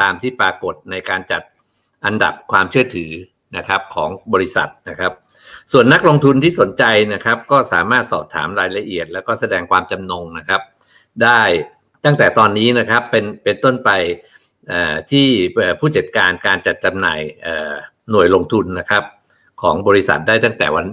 [0.00, 1.42] ตามที่ปรากฏในการจัด
[2.04, 3.10] อันดับความเชื่อถือ
[3.56, 5.12] นะครับของบริษัทนะครับ
[5.72, 10.60] ส่วนนักลงทุนที่สนใจนะครับ ก็สามารถสอบถามรายละเอียด แล้วก็แสดงความจำนงนะครับ
[11.22, 11.42] ได้
[12.04, 13.90] ตั้งแต่ตอนนี้นะครับเป็นเป็นต้นไป
[15.10, 15.26] ที่
[15.80, 17.20] ผู้จัดการการจัดจำหน่าย
[18.10, 19.04] หน่วยลงทุนนะครับ
[19.62, 20.86] ของบริษัทได้ตั้งแต่วัน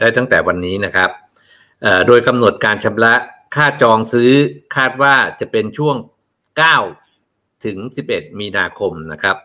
[0.00, 1.10] ได้ตั้งแต่วันนี้นะครับ
[2.06, 3.14] โดยกำหนดการชำระ
[3.56, 4.30] ค่าจองซื้อ
[4.76, 5.96] คาดว่าจะเป็นช่วง
[6.80, 7.78] 9 ถึง
[8.10, 9.36] 11 มีนาคมนะครับ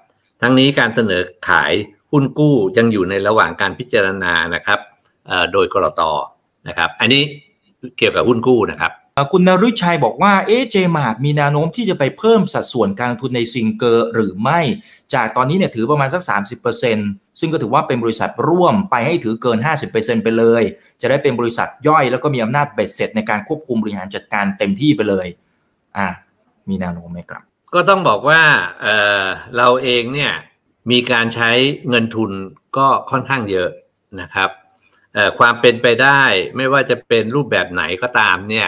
[0.41, 1.73] ทั้งนี้การเสนอขาย
[2.11, 4.79] หุ้นกู้ยังอยู่ในระหว่างการพิจารณานะครับ
[5.53, 6.01] โดยกรต
[6.67, 7.21] นะครับ อันนี้
[7.97, 8.93] เกี่ยวกับหุ้นกู้นะครับ
[9.31, 14.59] คุณนฤชัยบอกว่าเอเจมาร์มีแนวโน้มที่จะไปเพิ่มสัดส่วนการลงทุนในซิงเกอร์หรือไม่
[15.13, 16.21] จากตอนนี้เนี่ยถือประมาณสัก
[16.81, 19.57] 30%ซึ่งก็ถือว่าเป็นบริษัทร่วมไปให้ถือเกิน
[19.91, 20.63] 50%ไปเลย
[21.01, 25.27] จะได้เป็นบริษัทย่อยแล้วก็มีอำนาจเบ็ดเสร็จในการควบคุมบริหารจัดการเต็มที่ไปเลย
[25.97, 26.07] อ่า
[26.69, 27.41] มีแนวโน้มไหมครับ
[27.73, 28.41] ก็ต้องบอกว่า
[28.81, 30.31] เเราเองเนี่ย
[30.91, 31.51] มีการใช้
[31.89, 32.31] เงินทุน
[32.77, 33.69] ก็ค่อนข้างเยอะ
[34.21, 34.49] นะครับ
[35.39, 36.21] ความเป็นไปได้
[36.57, 38.67] ไม่ว่าจะเป็นรูปแบบไหนก็ตามเนี่ย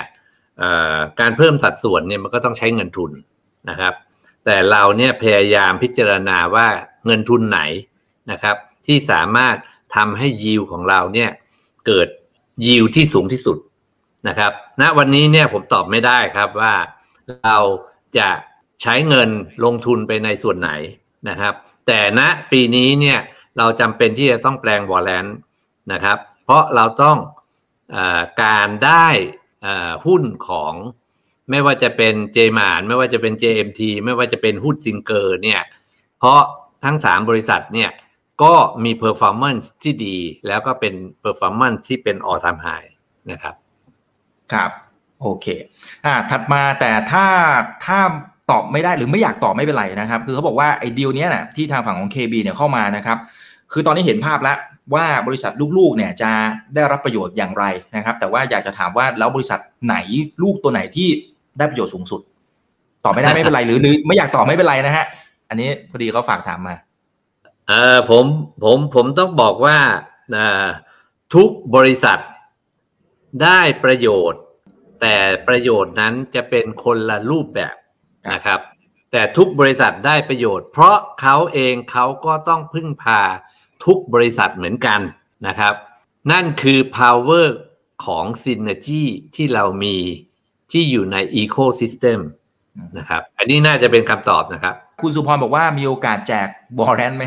[1.19, 3.11] การเพิ่มสัดส่วนเนี่ยมันก็ต้องใช้เงินทุน
[3.69, 3.93] นะครับ
[4.45, 6.67] แต่เราเนี่ยพยายามพิจารณาว่า
[7.05, 7.61] เงินทุนไหน
[8.31, 8.55] นะครับ
[8.87, 9.55] ที่สามารถ
[9.95, 11.29] ทำให้ยิวของเราเนี่ย
[11.87, 12.07] เกิด
[12.67, 13.57] ยิวที่สูงที่สุด
[14.27, 14.51] นะครับ
[14.81, 16.73] ณวันนี้เนี่ยผมตอบไม่ได้ครับว่า
[17.43, 17.57] เรา
[18.17, 18.29] จะ
[18.81, 19.29] ใช้เงิน
[19.65, 20.71] ลงทุนไปในส่วนไหน
[21.29, 21.53] นะครับ
[21.87, 22.21] แต่ณ
[22.51, 23.19] ปีนี้เนี่ย
[23.57, 25.25] เราจำเป็นที่จะต้องแปลงวอลเลน
[25.91, 27.17] นะครับ เพราะเราต้อง
[27.95, 27.97] อ
[28.43, 29.07] การได้
[30.05, 30.73] หุ้นของ
[31.49, 35.61] ไม่ว่าจะเป็นเจมานไม่ว่าจะเป็น JMT ไม่ว่าจะเป็นหุ้นซิงเกอร์เนี่ย
[36.19, 36.41] เพราะ
[36.83, 37.89] ทั้งสามบริษัทเนี่ย
[38.43, 38.53] ก็
[38.83, 40.17] มี performance ที่ดี
[40.47, 42.89] แล้วก็เป็น performance ที่เป็น all time high
[43.31, 43.55] นะครับ
[44.53, 44.71] ครับ
[45.21, 45.47] โอเค
[46.05, 47.27] อ่า ถัดมาแต่ถ้า
[47.85, 47.99] ถ้า
[48.51, 53.17] ตอบไม่ได้หรือไม่อยากตอบไม่เป็นไรนะครับ คือเขาบอกว่าไอ้ดีลนี้นะที่ทางฝั่งของ KB เนี่ยเข้ามานะครับ
[53.71, 54.57] คือตอนนี้เห็นภาพแล้ว
[54.93, 56.31] ว่าบริษัทลูกๆเนี่ยจะ
[56.73, 59.95] ได้รับประโยชน์อย่างไรนะครับ แต่ว่าอยากจะถามว่าแล้วบริษัทไหน
[60.43, 61.09] ลูกตัวไหนที่
[61.57, 62.21] ได้ประโยชน์สูงสุด
[63.05, 65.05] ตอบไม่ได้ไม่เป็นไรหรือไม่อยากตอบไม่เป็นไรนะฮะ
[65.49, 66.75] อันนี้พอดีเขาฝากถามมา
[67.67, 68.25] เออผม
[68.63, 69.77] ผมผมต้องบอกว่า
[71.35, 72.19] ทุกบริษัท
[73.43, 74.41] ได้ประโยชน์
[75.01, 77.75] แต่ประโยชน์นั้นจะเป็นคนละรูปแบบ
[78.31, 78.59] นะครับ
[79.11, 83.21] แต่ทุกบริษัทได้ประโยชน์ เพราะเขาเองเขาก็ต้องพึ่งพา
[83.85, 84.99] ทุกบริษัทเหมือนกัน
[85.47, 85.73] นะครับ
[86.31, 87.47] นั่นคือ power
[88.05, 89.03] ของ synergy
[89.35, 89.95] ที่เรามี
[90.71, 92.19] ที่อยู่ใน ecosystem
[92.97, 96.47] นะครับ อันนี้น่าจะเป็นคำตอบนะครับ คุณสุพรบอกว่ามีโอกาสแจก
[96.77, 97.25] บอลแรนไหม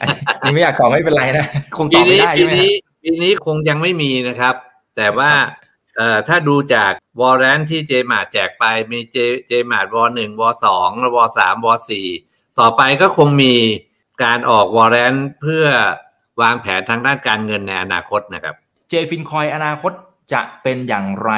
[0.00, 0.06] อัน
[0.42, 2.54] นี้ไม่อยากตอบไม่เป็นไรนะ คงตอบไม่ได้ใช่ไหม
[3.02, 4.54] ปีนี้คงยังไม่มีนะครับ
[4.96, 5.59] แต่ว่าเอ่อ
[6.28, 9.16] ถ้าดูจากวอลเลนที่เจมาแจกไปมีเจ
[9.48, 12.08] เจมาดวอหนึ่งวอสองวอสามวอสี่
[12.60, 13.54] ต่อไปก็คงมี
[14.24, 15.64] การออกวอร์เรนเพื่อ
[16.40, 18.54] วางแผนทางด้านการเงินในอนาคตนะครับ
[18.88, 19.92] เจฟินคอยอนาคต
[20.32, 21.32] จะเป็นอย่างไร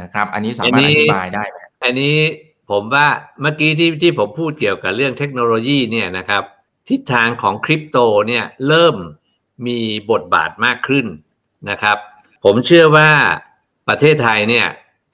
[0.00, 2.16] นะครับ อันนี้สามารถอธิบายได้ไหมอันนี้
[2.70, 3.06] ผมว่า
[3.40, 6.42] เมื่อกี้ที่ที่ผมพูดเกี่ยวกับเรื่องเทคโนโลยีเนี่ยนะครับ
[6.88, 7.98] ทิศทางของคริปโต
[8.28, 8.96] เนี่ยเริ่ม
[9.66, 9.78] มี
[10.10, 11.06] บทบาทมากขึ้น
[11.70, 11.96] นะครับ
[12.44, 13.10] ผมเชื่อว่า
[13.88, 14.66] ประเทศไทยเนี่ย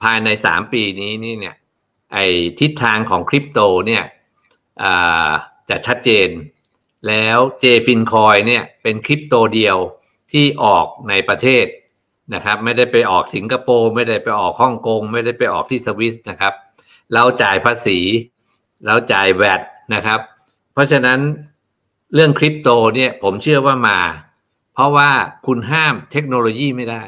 [0.03, 1.55] ภายในสามปีนี้นี่เนี่ย
[2.13, 2.17] ไอ
[2.59, 4.03] ทิศทางของคริปโตเนี่ย
[5.69, 6.29] จะชัดเจน
[7.07, 9.77] แล้ว JFinCoin เนี่ยเป็นคริปโตเดียว
[10.31, 11.65] ที่ออกในประเทศ
[12.33, 16.53] นะครับไม่ได้ไปออกสิงคโปร์ไม่ได้ไปออกฮ่องกงไม่ได้ไปออกที่สวิสนะครับ
[17.13, 17.99] เราจ่ายภาษี
[18.85, 19.61] เราจ่ายแวด
[19.93, 20.19] นะครับ
[20.73, 21.19] เพราะฉะนั้น
[22.13, 23.99] เรื่องคริปโตเนี่ยผมเชื่อว่ามา
[24.73, 25.09] เพราะว่า
[25.45, 27.03] คุณห้ามเทคโนโลยีไม่ได้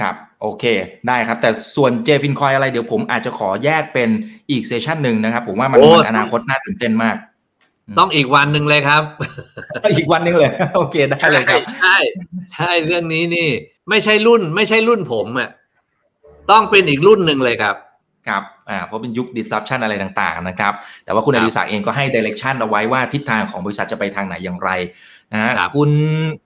[0.00, 0.64] ครับ โอเค
[1.08, 4.08] ได้ครับ แต่ส่วนเจฟินคอยอะไรเดี๋ยวผมอาจจะขอแยกเป็น
[4.50, 5.78] อีกเซสชันหนึ่งนะครับ ผมว่ามัน
[6.08, 7.16] อนาคตน่าตื่นเต้นมาก
[7.98, 9.02] ต้องอีกวันหนึ่งเลยครับ
[9.96, 11.96] อีกวันหนึ่งเลย โอเคได้เลยครับใช่
[12.56, 13.48] ใช่เรื่องนี้นี่
[13.90, 15.48] ไม่ใช่รุ่น ไม่ใช่รุ่นผมอะ
[16.50, 17.76] ต้องเป็นอีกรุ่นหนึ่งเลยครับ
[18.28, 20.72] ครับอ่าเพราะเป็นยุค disruption อะไรต่างๆนะครับ
[21.04, 24.70] แต่ว่าคุณอริศักดิ์เองก็ให้ direction เอาไว้ว่าทิศทางของบริษัทจะไปทางไหนอย่างไร
[25.32, 25.90] นะฮะคุณ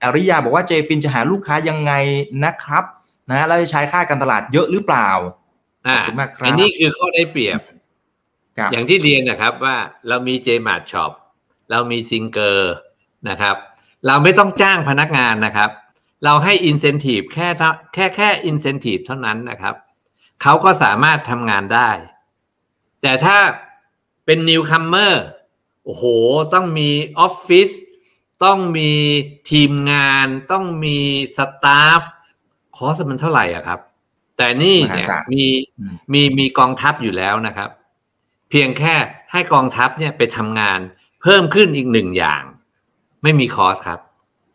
[0.03, 1.93] อริยาบอกว่าเจฟินจะหาลูกค้ายังไง
[2.45, 2.83] นะครับ
[3.29, 5.09] นะแล้วจะใช้ค่าการตลาดเยอะหรือเปล่า
[5.87, 7.59] อ่าขอบคุณมากครับอันนี้คือข้อได้เปรียบ
[8.57, 9.75] ครับอย่างที่เรียนนะครับว่า
[10.07, 11.11] เรามี JMart Shop
[11.71, 12.73] เรามีซิงเกอร์
[13.29, 13.55] นะครับ
[14.07, 15.69] เราไม่ต้องจ้างพนักงานนะครับ
[16.23, 19.75] เราให้ incentive แค่เท่าแค่แค่ incentive เท่านั้นนะครับ
[20.41, 21.89] เขาก็สามารถทำงานได้
[23.01, 23.37] แต่ถ้า
[24.25, 25.13] เป็น newcomer
[25.85, 26.03] โอ้โห
[26.53, 27.69] ต้องมีออฟฟิศ
[28.43, 28.91] ต้องมี
[29.51, 30.97] ทีมงาน ต้องมี
[31.37, 32.01] สตาฟ
[32.77, 33.79] คอสมันเท่าไหร่อะครับ
[34.37, 35.43] แต่นี่เนี่ยมหาศาลมี
[35.79, 37.69] อืมมีมีกองทัพอยู่แล้วนะครับ
[38.49, 38.95] เพียงแค่
[39.31, 40.79] ให้กองทัพเนี่ยไปทำงาน
[41.21, 42.43] เพิ่มขึ้นอีกหนึ่งอย่าง
[43.23, 43.99] ไม่มีคอสครับ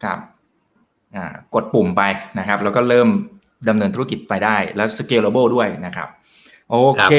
[0.04, 0.18] ครับ
[1.16, 2.02] อ่ากดปุ่มไป
[2.38, 3.08] นะครับ แล้วก็เริ่ม
[3.68, 6.08] ดำเนินธุรกิจไปได้แล้ว scalable ด้วยนะครับ
[6.70, 7.14] โอเค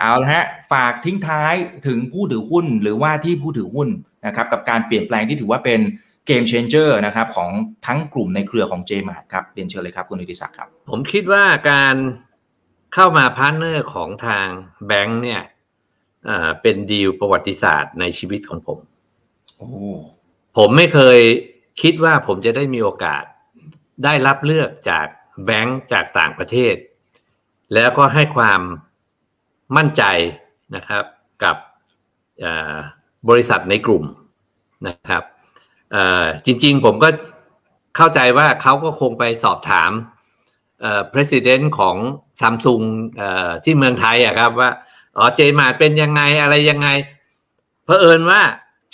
[0.00, 1.54] เอาละฮะ ฝากทิ้งท้าย
[1.86, 3.88] ถึงผู้ถือหุ้นหรือว่าที่ผู้ถือหุ้น
[4.26, 5.80] นะครับ กับการเปลี่ยนแปลงที่ถือว่าเป็น
[6.26, 7.50] game changer นะครับของ
[7.86, 11.96] ทั้งกลุ่มในเครือของ JMart ครับเรียนเชิญเลยครับคุณอดิศักดิ์ครับ ผมคิดว่าการ
[12.94, 14.46] เข้ามา partner ของทาง
[14.86, 15.42] แบงค์เนี่ย
[16.26, 18.78] เอ่อเป็นดีลประวัติศาสตร์ในชีวิตของผม
[19.56, 19.70] โอ้
[20.56, 21.18] ผมไม่เคย
[21.82, 23.24] คิดว่าผมจะได้มีโอกาส
[24.04, 25.06] ได้รับเลือกจาก
[25.44, 26.74] แบงก์จากต่างประเทศ
[27.74, 28.60] แล้วก็ให้ความ
[29.76, 30.02] มั่นใจ
[30.76, 31.04] นะครับ
[31.44, 31.56] กับ
[32.40, 32.76] เอ่อ
[33.28, 34.04] บริษัทในกลุ่ม
[34.88, 35.31] นะครับเอ่อ
[36.46, 37.08] จริง ๆ ผมก็
[37.96, 39.90] เข้าใจว่าเขาก็คงไปสอบถาม
[40.80, 41.96] เอ่อ president ของ
[42.40, 42.82] ซัมซุง
[43.64, 44.70] ที่เมืองไทยอะครับว่า
[45.16, 46.88] อ๋อเจมาเป็นยังไงอะไรยังไง
[47.84, 48.40] เผอิญว่า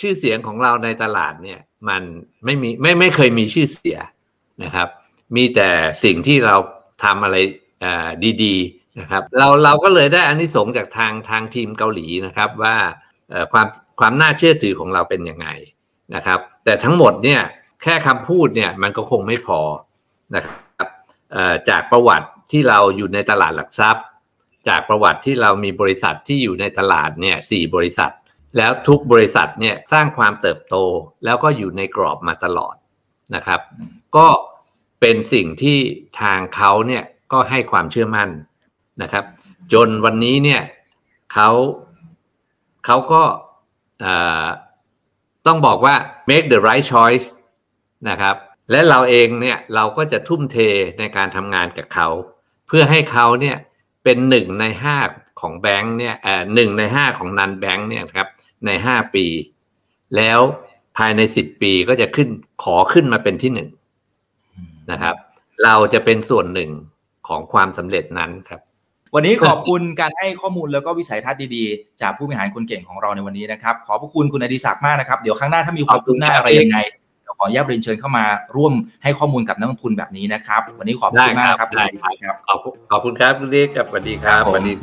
[0.01, 2.01] ชื่อเสียงของเราในตลาดเนี่ยมัน
[2.45, 3.97] ไม่มีไม่ไม่เคยมีชื่อเสีย
[4.63, 4.87] นะครับ
[5.35, 5.69] มีแต่
[6.03, 6.55] สิ่งที่เรา
[7.03, 7.37] ทำอะไร
[8.43, 12.75] ดีๆนะครับ เราเราก็เลยได้อานิสงส์จากทางทางทีมเกาหลีนะครับว่า
[13.53, 13.67] ความ
[13.99, 15.47] ความน่าเชื่อถือของเราเป็นยังไง
[16.15, 17.41] นะครับ แต่ทั้งหมดเนี่ย
[17.83, 19.59] แค่คำพูดเนี่ยมันก็คงไม่พอ
[20.35, 20.89] นะครับ
[21.69, 24.05] จากประวัติที่เราอยู่ในตลาดหลักทรัพย์
[24.69, 28.11] จากประวัติที่เรามีบริษัทที่อยู่ในตลาดเนี่ยสี่บริษัท
[28.57, 30.75] แล้วทุกบริษัทเนี่ยสร้างความเติบโต
[31.25, 32.75] แล้วก็อยู่ในกรอบมาตลอด
[33.35, 33.61] นะครับ
[34.17, 34.27] ก็
[35.01, 35.77] เป็นสิ่งที่
[36.21, 38.29] ทางเขาเนี่ยก็ให้ความเชื่อมั่น
[39.01, 39.25] นะครับ
[39.73, 40.61] จนวันนี้เนี่ย
[41.33, 41.49] เขา
[42.85, 43.23] เขาก็
[45.49, 45.95] ต้องบอกว่า
[46.29, 47.27] make the right choice
[48.09, 48.35] นะครับ
[48.71, 50.57] และเราเองเนี่ยเราก็จะทุ่มเท
[50.99, 52.07] ในการทำงานกับเขา
[52.67, 53.57] เพื่อให้เขาเนี่ย
[54.03, 54.97] เป็นหนึ่งในห้า
[55.41, 58.27] ของแบงค์เนี่ยเอ่อหนึ่งในห้าของนันแบงค์เนี่ยครับ
[58.65, 59.25] ในห้าปี
[60.15, 60.39] แล้ว
[60.97, 62.29] ภายในสิบปีก็จะขึ้น
[62.63, 63.69] ขอขึ้นมาเป็นที่หนึ่ง
[64.91, 65.15] นะครับ
[65.63, 66.71] เราจะเป็นส่วนหนึ่ง
[67.27, 68.61] ของความสำเร็จนั้นครับ
[69.15, 76.77] วันนี้ขอบคุณการให้ข้อมูลแล้วก็วิสัยทัศน์ดีๆ จากผู้บริหารคนเก่งของเราในวันนี้นะครับ ขอบพระคุณคุณอดิศักดิ์มากนะครับ เดี๋ยวครั้งหน้าถ้ามีความคืบหน้าอะไรยังไง
[77.23, 84.73] เดี๋ยวขออนุญาตเรียนเชิญเข้ามาร่วมให้ข้อมูลกับนักลงทุนแบบนี้นะครับ วันนี้ขอบคุณมากครับได้คุณคอรับดิศักดิ์ครับขอบคุณขอบคุณครับคุณเล็กกับสวัสดีครับครับผมสวัสดี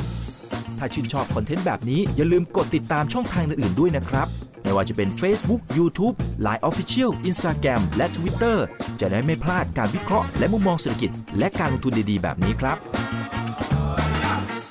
[0.79, 4.27] ถ้าชื่นชอบคอนเทนต์แบบนี้อย่าลืมกดติดตามช่องทางอื่นๆด้วยนะครับ
[4.63, 6.15] ไม่ว่าจะเป็น Facebook, YouTube,
[6.45, 8.57] Line Official, Instagram และ Twitter
[8.99, 12.77] จะได้ไม่พลาดการวิเคราะห์และมุมมองเศรษฐกิจ และการลงทุนดีๆ แบบนี้ครับ